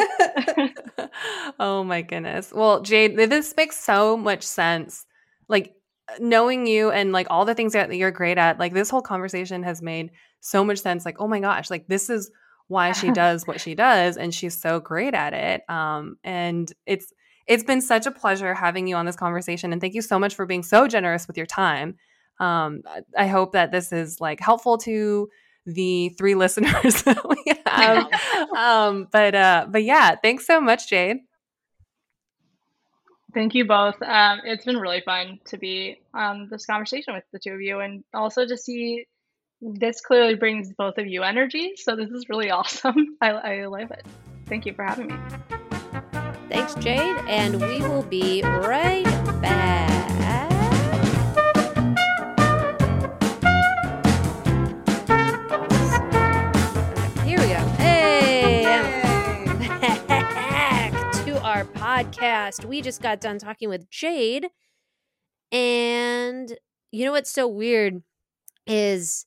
[1.58, 2.52] oh my goodness.
[2.54, 5.06] Well, Jade, this makes so much sense.
[5.48, 5.74] Like
[6.18, 9.62] knowing you and like all the things that you're great at, like this whole conversation
[9.62, 11.04] has made so much sense.
[11.04, 12.30] Like, oh my gosh, like this is
[12.68, 15.62] why she does what she does and she's so great at it.
[15.68, 17.12] Um and it's
[17.46, 20.34] it's been such a pleasure having you on this conversation and thank you so much
[20.34, 21.96] for being so generous with your time.
[22.40, 22.82] Um
[23.16, 25.28] I- hope that this is like helpful to
[25.66, 28.06] the three listeners that we have
[28.54, 31.18] um but uh but yeah thanks so much jade
[33.34, 34.00] Thank you both.
[34.00, 37.80] Um, it's been really fun to be on this conversation with the two of you,
[37.80, 39.06] and also to see
[39.60, 41.72] this clearly brings both of you energy.
[41.76, 43.16] So this is really awesome.
[43.20, 44.06] I, I love it.
[44.46, 45.16] Thank you for having me.
[46.48, 49.02] Thanks, Jade, and we will be right
[49.42, 49.93] back.
[62.02, 62.64] Podcast.
[62.64, 64.48] We just got done talking with Jade,
[65.52, 66.56] and
[66.90, 68.02] you know what's so weird
[68.66, 69.26] is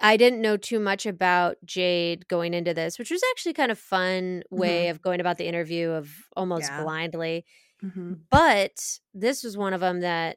[0.00, 3.78] I didn't know too much about Jade going into this, which was actually kind of
[3.78, 6.82] fun way of going about the interview of almost Yeah.
[6.82, 7.44] blindly.
[7.82, 8.14] mm-hmm.
[8.30, 10.36] But this was one of them that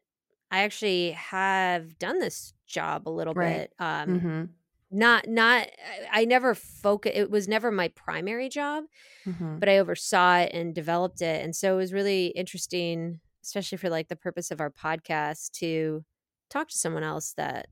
[0.51, 3.69] I actually have done this job a little Right.
[3.69, 3.73] bit.
[3.79, 4.43] Um, Mm-hmm.
[4.91, 5.67] Not not
[6.11, 7.11] I- never focus.
[7.15, 8.85] It was never my primary job,
[9.27, 9.59] Mm-hmm.
[9.59, 13.89] but I oversaw it and developed it, and so it was really interesting, especially for
[13.89, 16.03] like the purpose of our podcast, to
[16.49, 17.67] talk to someone else that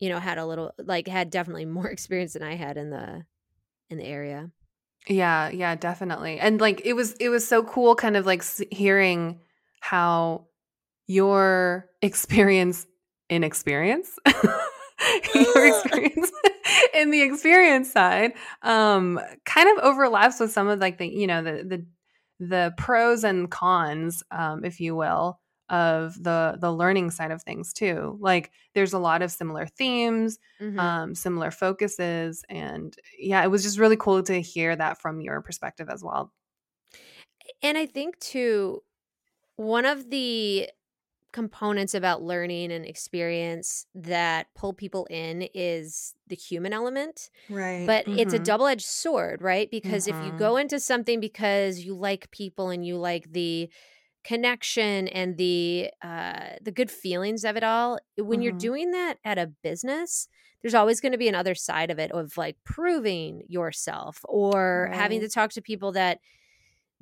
[0.00, 3.24] you know had a little like had definitely more experience than I had in the
[3.90, 4.50] in the area.
[5.08, 8.42] yeah yeah definitely and like it was it was so cool kind of like
[8.72, 9.38] hearing
[9.78, 10.46] how
[11.06, 12.84] your experience
[13.28, 14.10] in experience
[15.34, 16.32] your experience
[16.96, 18.32] in the experience side
[18.62, 21.86] um kind of overlaps with some of like the you know the the
[22.38, 27.72] the pros and cons um if you will of the the learning side of things
[27.72, 30.78] too like there's a lot of similar themes Mhm.
[30.78, 35.40] um similar focuses and yeah it was just really cool to hear that from your
[35.42, 36.32] perspective as well
[37.62, 38.82] And I think too,
[39.56, 40.70] one of the
[41.36, 47.28] components about learning and experience that pull people in is the human element.
[47.48, 48.44] right But it's a Mhm.
[48.44, 49.70] double edged sword, right?
[49.70, 50.36] Because if you Mhm.
[50.38, 53.70] go into something because you like people and you like the
[54.24, 58.60] connection and the uh the good feelings of it all when you're Mhm.
[58.68, 60.28] doing that at a business
[60.62, 65.20] there's always going to be another side of it of like proving yourself or having
[65.20, 66.18] to talk to people that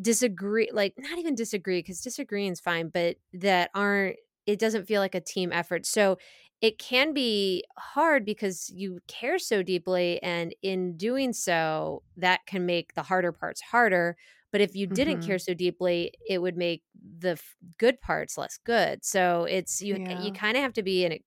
[0.00, 4.16] disagree like not even disagree because disagreeing is fine but that aren't
[4.46, 6.16] it doesn't feel like a team effort so
[6.60, 12.64] it can be hard because you care so deeply and in doing so that can
[12.66, 14.16] make the harder parts harder
[14.52, 15.26] but if you didn't Mhm.
[15.26, 16.82] care so deeply it would make
[17.18, 20.12] the f- good parts less good so it's you Yeah.
[20.18, 21.20] you kind of have to be in a,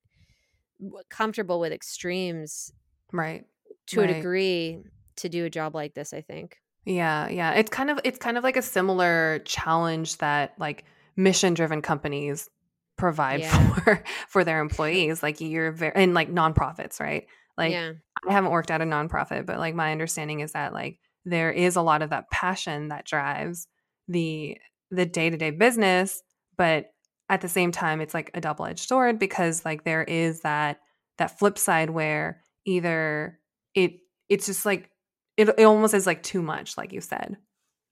[1.09, 2.71] comfortable with extremes
[3.11, 3.45] right
[3.87, 4.83] to a degree
[5.15, 7.53] to do a job like this i think Yeah, yeah.
[7.53, 10.85] It's kind of it's kind of like a similar challenge that like
[11.17, 12.49] mission driven companies
[12.97, 13.73] provide Yeah.
[13.75, 15.21] for for their employees.
[15.23, 17.27] Like you're very and like nonprofits, right?
[17.57, 17.93] Like yeah
[18.27, 21.75] I haven't worked at a nonprofit, but like my understanding is that like there is
[21.75, 23.67] a lot of that passion that drives
[24.07, 24.57] the
[24.91, 26.21] the day to day business,
[26.57, 26.87] but
[27.29, 30.79] at the same time, it's like a double edged sword because like there is that
[31.17, 33.39] that flip side where either
[33.73, 34.89] it it's just like
[35.35, 37.37] it, it almost is like too much like you said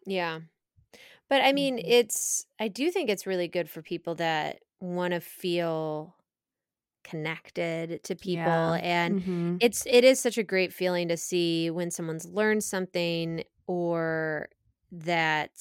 [0.05, 0.39] Yeah.
[1.29, 1.83] But I mean, Mhm.
[1.85, 6.15] it's I do think it's really good for people that want to feel
[7.03, 8.81] connected to people Yeah.
[8.81, 9.61] and Mhm.
[9.61, 14.49] it's it is such a great feeling to see when someone's learned something or
[14.91, 15.51] that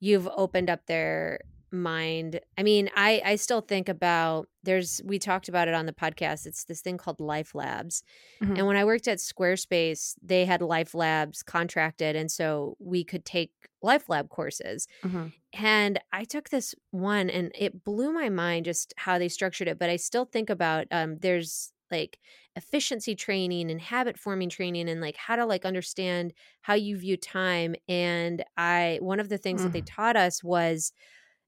[0.00, 1.40] you've opened up their
[1.72, 2.40] mind.
[2.58, 6.46] I mean, I I still think about there's we talked about it on the podcast.
[6.46, 8.02] It's this thing called Life Labs.
[8.42, 8.58] Mhm.
[8.58, 13.24] And when I worked at Squarespace, they had Life Labs contracted and so we could
[13.24, 13.52] take
[13.82, 14.86] Life Lab courses.
[15.02, 15.32] Mhm.
[15.54, 19.78] And I took this one and it blew my mind just how they structured it.
[19.78, 22.18] But I still think about um, there's like
[22.56, 27.16] efficiency training and habit forming training and like how to like understand how you view
[27.18, 27.74] time.
[27.88, 29.86] And I one of the things that they Mm.
[29.96, 30.92] taught us was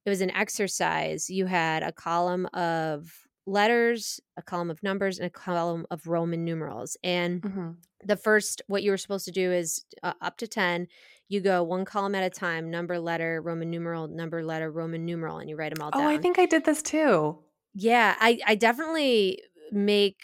[0.05, 1.30] it was an exercise.
[1.30, 6.44] You had a column of letters, a column of numbers, and a column of Roman
[6.44, 6.96] numerals.
[7.05, 7.76] And Mhm.
[8.05, 10.88] the first what you were supposed to do is uh, up to 10
[11.28, 15.38] you go one column at a time number letter roman numeral number letter roman numeral
[15.38, 17.38] and you write them all oh down Oh, i think i did this too
[17.72, 19.40] yeah i i definitely
[19.72, 20.22] make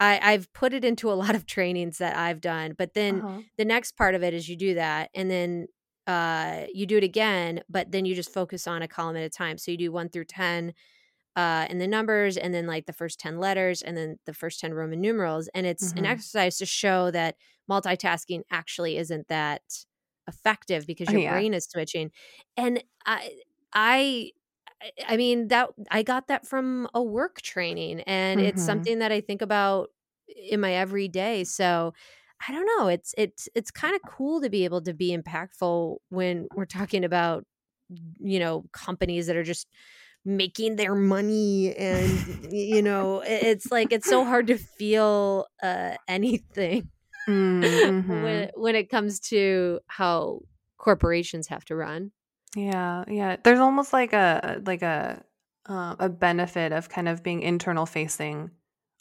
[0.00, 3.40] i i've put it into a lot of trainings that i've done but then Uh-huh.
[3.56, 5.66] the next part of it is you do that and then
[6.06, 9.30] uh you do it again but then you just focus on a column at a
[9.30, 10.74] time so you do 1 through 10
[11.36, 14.60] uh and the numbers and then like the first 10 letters and then the first
[14.60, 16.06] 10 roman numerals and it's an Mhm.
[16.06, 17.36] exercise to show that
[17.70, 19.62] multitasking actually isn't that
[20.28, 21.22] effective because Oh, your yeah.
[21.22, 22.10] brain is switching
[22.56, 23.32] and i
[23.74, 24.30] i
[25.08, 28.62] I mean that I got that from a work training and it's Mhm.
[28.62, 29.90] something that I think about
[30.28, 31.44] in my everyday.
[31.44, 31.94] So
[32.48, 35.96] I don't know, it's it's it's kind of cool to be able to be impactful
[36.10, 37.44] when we're talking about
[38.18, 39.68] you know companies that are just
[40.24, 42.08] making their money and
[42.50, 46.90] you know it's like it's so hard to feel uh anything
[47.28, 48.22] Mm, mhm.
[48.22, 50.40] when when it comes to how
[50.76, 52.12] corporations have to run.
[52.54, 53.36] Yeah, yeah.
[53.42, 55.24] There's almost like a like a
[55.66, 58.50] uh, a benefit of kind of being internal facing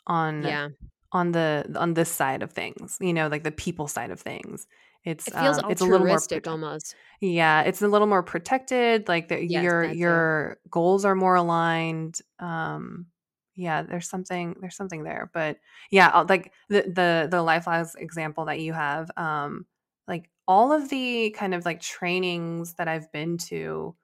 [0.08, 0.70] on Yeah.
[1.14, 2.98] On the on this side of things.
[3.02, 4.68] You know, like the people side of things.
[5.06, 6.96] It's It feels um, it's a little more prote- almost.
[7.22, 9.08] yeah, it's a little more protected.
[9.08, 12.20] Like the, Yes, your your goals are more aligned.
[12.40, 13.08] Um,
[13.56, 15.30] yeah, there's something there's something there.
[15.34, 15.58] But
[15.92, 19.66] yeah, uh, like the the the life labs example that you have, um,
[20.08, 23.96] like all of the kind of like trainings that I've been to,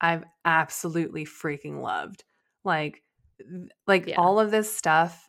[0.00, 2.24] I've absolutely freaking loved.
[2.64, 3.02] Like
[3.86, 4.16] like Yeah.
[4.16, 5.28] all of this stuff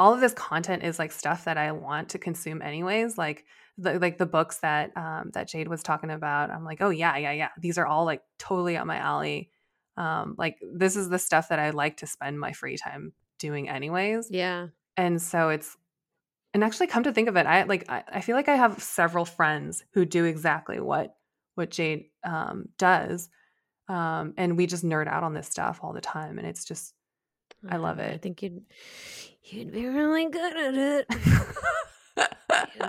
[0.00, 3.18] all of this content is like stuff that I want to consume anyways.
[3.18, 3.44] Like
[3.76, 6.50] the like the books that um that Jade was talking about.
[6.50, 7.48] I'm like, oh yeah, yeah, yeah.
[7.58, 9.50] These are all like totally up my alley.
[9.98, 13.68] Um, like this is the stuff that I like to spend my free time doing
[13.68, 14.28] anyways.
[14.30, 14.68] Yeah.
[14.96, 15.76] And so it's
[16.54, 18.82] and actually come to think of it, I like I, I feel like I have
[18.82, 21.14] several friends who do exactly what
[21.56, 23.28] what Jade um does.
[23.86, 26.38] Um, and we just nerd out on this stuff all the time.
[26.38, 26.94] And it's just
[27.68, 28.12] I love it.
[28.14, 28.62] I think you'd
[29.44, 31.06] you'd be really good at it.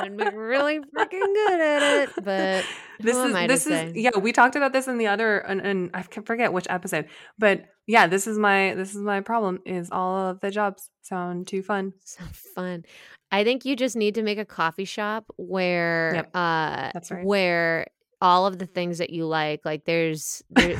[0.04, 2.10] You'd be really freaking good at it.
[2.24, 2.66] But
[3.00, 3.92] this is am I to this is say?
[3.96, 7.08] yeah we talked about this in the other and, and i forget which episode
[7.40, 11.48] but yeah this is my this is my problem is all of the jobs sound
[11.48, 12.24] too fun So
[12.56, 12.84] fun.
[13.32, 17.26] I think you just need to make a coffee shop where Yep, uh that's right.
[17.26, 17.88] where
[18.22, 20.78] all of the things that you like, like there's there,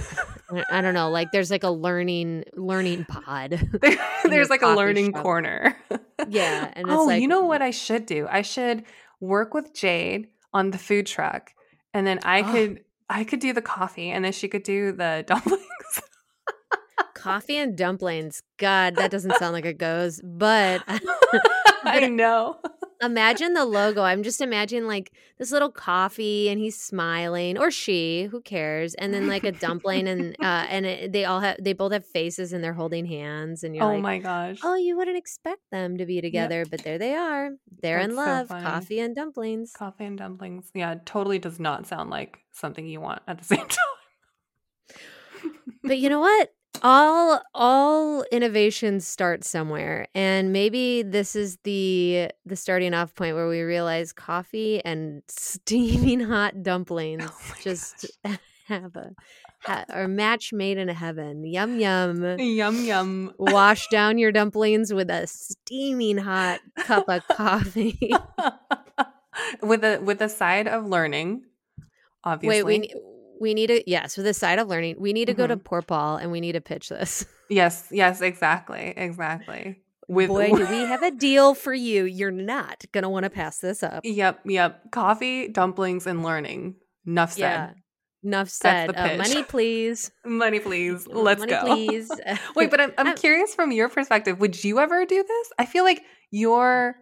[0.72, 3.52] I don't know, like there's like a learning learning pod.
[3.52, 5.24] There- in your there's like a learning shop.
[5.24, 5.78] corner
[6.30, 8.84] Yeah, and it's oh like you know what i should do i should
[9.20, 11.52] work with jade on the food truck
[11.94, 12.52] and then i Oh.
[12.52, 16.02] could i could do the coffee and then she could do the dumplings
[17.14, 18.42] coffee and dumplings.
[18.58, 20.82] God, that doesn't sound like it goes, but
[21.84, 22.60] i know
[23.02, 24.02] imagine the logo.
[24.04, 28.94] I'm just imagining like this little coffee and he's smiling or she, who cares?
[28.96, 32.06] And then like a dumpling and uh and it, they all have they both have
[32.06, 35.18] faces and they're holding hands and you're like oh like my gosh Oh, you wouldn't
[35.18, 37.50] expect them to be together, but there they are.
[37.82, 38.48] They're in That's so love.
[38.48, 38.66] funny.
[38.66, 39.72] Coffee and dumplings.
[39.74, 43.60] coffee and dumplings yeah totally does not sound like something you want at the same
[43.68, 43.78] time
[45.84, 46.54] but you know what?
[46.84, 53.48] All all innovations start somewhere, and maybe this is the the starting off point where
[53.48, 58.10] we realize coffee and steaming hot oh dumplings Oh just
[58.68, 59.12] have a
[59.60, 61.46] ha, are match made in heaven.
[61.46, 62.40] Yum yum.
[62.40, 63.34] Yum yum.
[63.38, 68.12] Wash down your dumplings with a steaming hot cup of coffee.
[69.62, 71.44] with a with a side of learning,
[72.24, 72.64] obviously.
[72.64, 73.02] Wait, we
[73.42, 75.64] we need to yes, with the side of learning, we need to go to Mhm.
[75.64, 77.26] Port Paul and we need to pitch this.
[77.50, 79.82] yes, yes, exactly, exactly.
[80.08, 82.04] with Boy, do we have a deal for you.
[82.06, 84.02] You're not going to want to pass this up.
[84.04, 84.92] Yep, yep.
[84.92, 86.76] Coffee, dumplings, and learning.
[87.08, 87.40] Enough said.
[87.40, 87.72] Yeah.
[88.24, 88.90] Enough said.
[88.92, 90.12] the Uh, money, please.
[90.26, 91.08] Money, please.
[91.08, 91.62] Let's money, go.
[91.76, 92.12] please.
[92.56, 94.40] Wait, but I'm, I'm I'm- curious from your perspective.
[94.40, 95.48] Would you ever do this?
[95.58, 96.96] I feel like your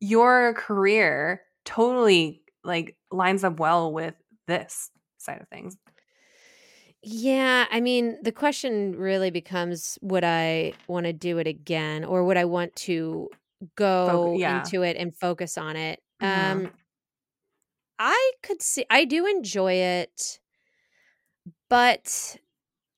[0.00, 4.14] your career totally like lines up well with
[4.46, 4.90] this
[5.20, 5.76] side of things.
[7.02, 12.24] Yeah, I mean, the question really becomes would I want to do it again or
[12.24, 13.30] would I want to
[13.74, 14.46] go yeah.
[14.46, 16.02] into it and focus on it?
[16.20, 16.60] Mhm.
[16.60, 16.72] Um
[18.00, 20.40] I could see I do enjoy it,
[21.68, 22.36] but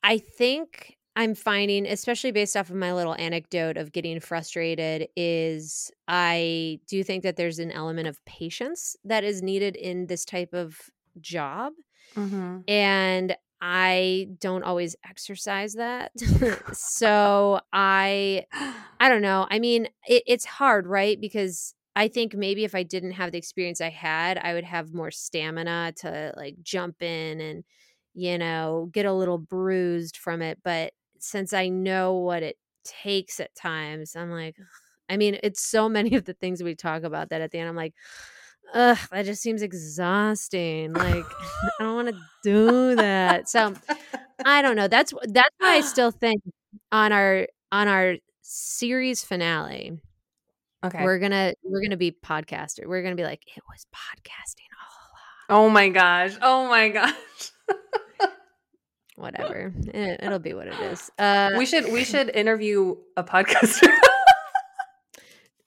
[0.02, 5.92] I think I'm finding, especially based off of my little anecdote of getting frustrated, is
[6.08, 10.54] I do think that there's an element of patience that is needed in this type
[10.54, 11.74] of job
[12.16, 12.60] Mm-hmm.
[12.68, 16.12] and I don't always exercise that.
[16.72, 18.46] so I
[19.00, 19.46] I don't know.
[19.50, 21.20] I mean, it, it's hard, right?
[21.20, 24.94] Because I think maybe if I didn't have the experience I had, I would have
[24.94, 27.64] more stamina to like jump in and
[28.14, 33.40] you know, get a little bruised from it, but since I know what it takes
[33.40, 34.56] at times, I'm like.
[35.08, 37.68] I mean, it's so many of the things we talk about that at the end
[37.68, 37.94] I'm like
[38.74, 40.92] ugh, that just seems exhausting.
[40.92, 41.24] Like
[41.80, 43.48] I don't want to do that.
[43.48, 43.74] So
[44.44, 44.88] I don't know.
[44.88, 46.42] That's that's why I still think
[46.90, 49.92] on our on our series finale,
[50.84, 51.04] Okay.
[51.04, 52.86] we're gonna we're gonna be podcaster.
[52.86, 54.68] We're gonna be like, it was podcasting
[55.50, 55.66] all along.
[55.66, 56.32] oh my gosh.
[56.42, 57.14] Oh my gosh.
[59.16, 59.72] Whatever.
[59.94, 61.10] It, it'll be what it is.
[61.18, 63.94] Uh we should we should interview a podcaster.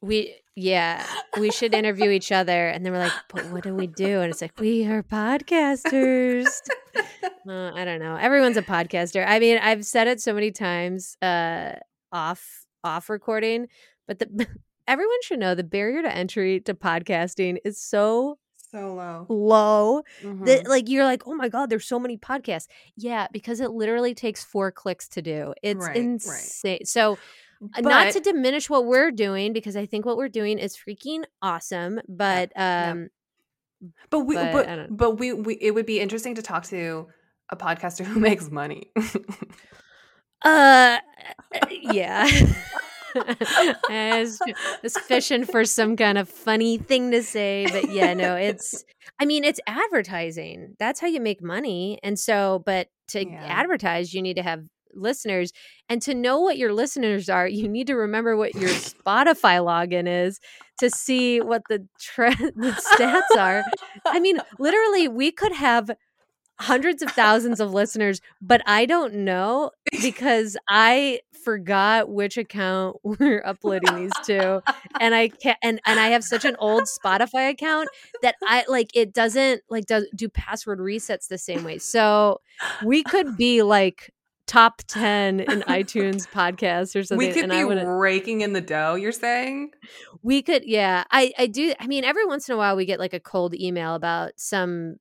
[0.06, 1.06] We yeah,
[1.38, 4.22] we should interview each other and then we're like, but what do we do?
[4.22, 6.48] And it's like, we are podcasters.
[7.48, 8.16] Uh, I don't know.
[8.16, 9.24] Everyone's a podcaster.
[9.28, 11.74] I mean, I've said it so many times uh,
[12.12, 13.68] off off recording,
[14.08, 14.48] but the
[14.88, 18.40] everyone should know the barrier to entry to podcasting is so
[18.72, 19.26] so low.
[19.30, 20.46] low Mhm.
[20.48, 22.66] that like you're like, oh my god, there's so many podcasts.
[22.98, 25.54] Yeah, because it literally takes four clicks to do.
[25.62, 25.98] It's Right, right.
[25.98, 26.86] insane.
[26.86, 27.20] So.
[27.76, 31.24] Uh, not to diminish what we're doing because I think what we're doing is freaking
[31.42, 32.92] awesome, but yeah.
[32.92, 33.10] um
[34.10, 37.08] But we, But but, but, we, we, it would be interesting to talk to
[37.50, 38.92] a podcaster who makes money.
[40.44, 40.98] Uh,
[41.72, 42.28] yeah.
[43.16, 44.40] I was,
[44.84, 48.84] was fishing for some kind of funny thing to say, but yeah, no, it's.
[49.20, 50.76] I mean, it's advertising.
[50.80, 53.46] That's how you make money, and so, but to Yeah.
[53.46, 54.64] advertise, you need to have
[54.96, 55.52] listeners,
[55.90, 60.08] and to know what your listeners are, you need to remember what your Spotify login
[60.08, 60.40] is
[60.80, 63.64] to see what the tre- the stats are.
[64.06, 65.92] I mean, literally, we could have
[66.60, 69.72] hundreds of thousands of listeners, but I don't know
[70.02, 74.62] because I forgot which account we're uploading these to,
[75.00, 75.58] and I can't.
[75.62, 77.90] And and I have such an old Spotify account
[78.22, 81.78] that I like it doesn't like does do password resets the same way.
[81.78, 82.42] So
[82.84, 84.12] we could be like
[84.48, 87.28] top ten in iTunes podcasts or something.
[87.28, 89.72] we could be raking in the dough, you're saying?
[90.22, 91.04] we could, yeah.
[91.12, 91.74] I I do.
[91.80, 94.98] I mean, every once in a while we get like a cold email about some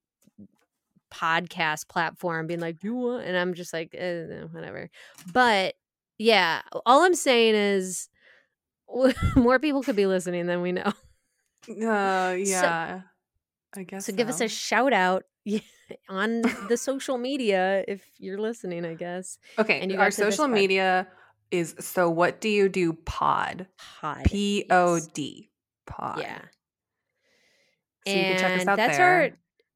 [1.13, 4.91] podcast platform being like, "Do you want?" And I'm just like, eh, whatever.
[5.33, 5.75] But
[6.19, 8.09] yeah, all I'm saying is
[9.37, 10.93] more people could be listening than we know.
[11.69, 13.01] Uh, yeah.
[13.77, 15.25] I guess So give us a shout out
[16.09, 18.85] on the social media if you're listening.
[18.85, 21.09] I guess Okay, and our got to this social media
[21.51, 23.67] is so what do you do pod?
[24.01, 24.25] pod.
[24.25, 25.09] P O yes.
[25.87, 26.19] Pod.
[26.21, 26.39] Yeah,
[28.07, 29.07] So you can check us And out that's there.
[29.23, 29.31] our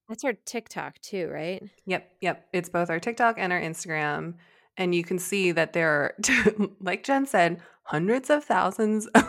[0.08, 1.62] that's our TikTok too, right?
[1.86, 2.46] Yep, yep.
[2.54, 4.34] It's both our TikTok and our Instagram.
[4.78, 6.14] And you can see that there are,
[6.80, 9.28] like Jen said, hundreds of thousands of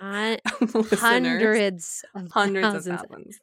[0.00, 1.00] listeners.
[1.00, 3.40] hundreds of Hundreds of thousands.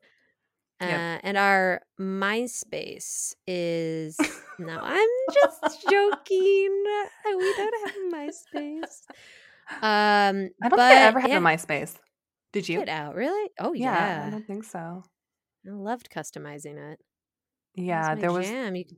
[0.79, 0.93] Thousands.
[0.93, 1.21] Uh, Yep.
[1.23, 4.17] and our MySpace is
[4.59, 6.83] no, I'm just joking.
[7.25, 9.01] Uh, We don't have MySpace.
[9.81, 11.95] Um, I don't but think I ever had yeah, a MySpace.
[12.53, 12.79] Did you?
[12.79, 13.49] Get out, really?
[13.59, 15.03] Oh yeah, yeah, I don't think so.
[15.67, 16.99] I loved customizing it.
[17.75, 18.47] Yeah, there was.
[18.47, 18.75] jam.
[18.75, 18.97] You could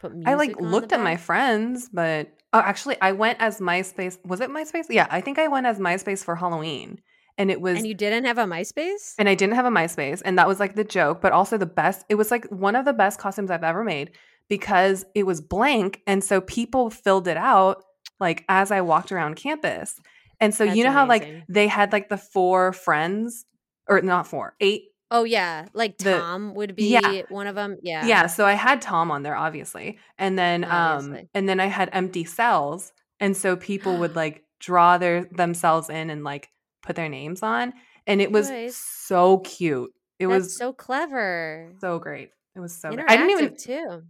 [0.00, 0.28] put music.
[0.28, 4.24] I like looked at my friends, but oh, actually, I went as MySpace.
[4.24, 4.86] Was it MySpace?
[4.88, 7.00] Yeah, I think I went as MySpace for Halloween,
[7.38, 9.14] and it was and you didn't have a MySpace.
[9.18, 11.66] and I didn't have a MySpace, and that was like the joke, but also the
[11.66, 12.04] best.
[12.08, 14.12] It was like one of the best costumes I've ever made
[14.48, 17.82] because it was blank, and so people filled it out
[18.20, 20.00] like as I walked around campus.
[20.40, 23.44] And so you That's know how like they had like the four friends,
[23.88, 24.84] or not four, eight.
[25.10, 27.22] oh yeah, like The- Tom would be Yeah.
[27.28, 27.76] one of them.
[27.82, 28.26] Yeah, Yeah.
[28.26, 32.24] so I had Tom on there, obviously, and then um, and then I had empty
[32.24, 36.48] cells, and so people would like draw their themselves in and like
[36.84, 37.72] put their names on.
[38.06, 38.76] And it was Nice.
[38.76, 39.90] so cute.
[40.18, 41.72] It That's was so clever.
[41.80, 42.30] so great.
[42.54, 42.90] It was so.
[42.90, 44.02] I didn't even too.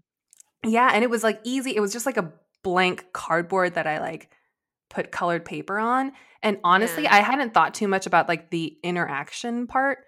[0.67, 1.75] Yeah, and it was like easy.
[1.75, 2.33] It was just like a
[2.63, 4.31] blank cardboard that I like
[4.91, 6.13] put colored paper on.
[6.43, 7.15] And honestly, Yeah.
[7.15, 9.99] I hadn't thought too much about like the interaction part,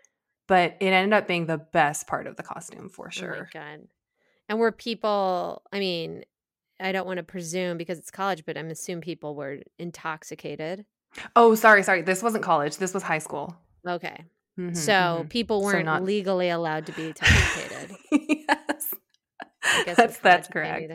[0.48, 3.48] but it ended up being the best part of the costume for Oh my sure.
[3.52, 3.80] god.
[4.48, 5.62] And were people?
[5.72, 6.24] I mean,
[6.80, 10.84] I don't want to presume because it's college, but I'm assuming people were intoxicated.
[11.34, 12.02] Oh, sorry, sorry.
[12.02, 12.76] This wasn't college.
[12.78, 13.56] This was high school.
[13.86, 14.24] Okay,
[14.58, 14.92] Mhm, so
[15.24, 15.28] mhm.
[15.28, 17.96] people weren't not- legally allowed to be intoxicated.
[18.10, 18.94] yes.
[19.62, 20.92] I guess that's that's correct.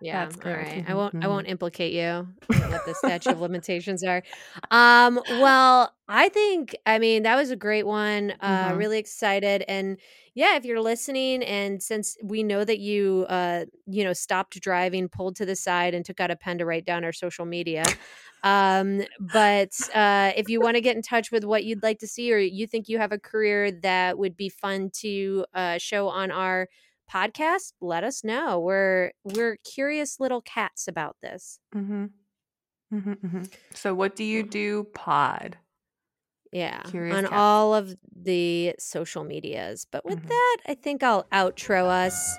[0.00, 0.56] Yeah, That's all correct.
[0.56, 0.82] right.
[0.86, 1.14] I Mhm, won't.
[1.20, 1.28] I mhm.
[1.28, 2.00] won't implicate you.
[2.02, 4.22] I don't know what the statute of limitations are.
[4.70, 5.20] Um.
[5.28, 6.74] Well, I think.
[6.86, 8.32] I mean, that was a great one.
[8.40, 8.74] Uh, Mhm.
[8.74, 9.98] really excited, and
[10.34, 15.08] yeah, if you're listening, and since we know that you, uh, you know, stopped driving,
[15.08, 17.94] pulled to the side, and took out a pen to write down our social media.
[18.42, 22.06] Um, but uh, if you want to get in touch with what you'd like to
[22.06, 26.08] see, or you think you have a career that would be fun to uh, show
[26.08, 26.68] on our
[27.12, 28.60] podcast, let us know.
[28.60, 31.58] We're we're curious little cats about this.
[31.72, 32.06] hmm
[32.90, 33.42] hmm hmm
[33.74, 35.56] So, what do you do, Pod?
[36.52, 39.86] Yeah, Curious on all of the social medias.
[39.90, 40.28] But with Mhm.
[40.28, 42.36] that, I think I'll outro us.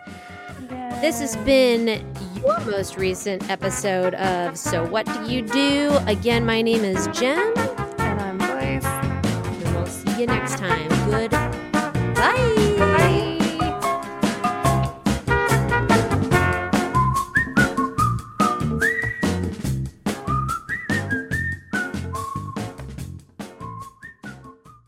[1.02, 1.88] This has been
[2.35, 5.98] your most recent episode of So What Do You Do?
[6.07, 7.53] Again, my name is Jen,
[7.99, 8.84] And I'm Blaze.
[8.85, 10.89] and we'll see you next time.
[11.10, 11.31] Good.
[11.31, 12.68] Bye.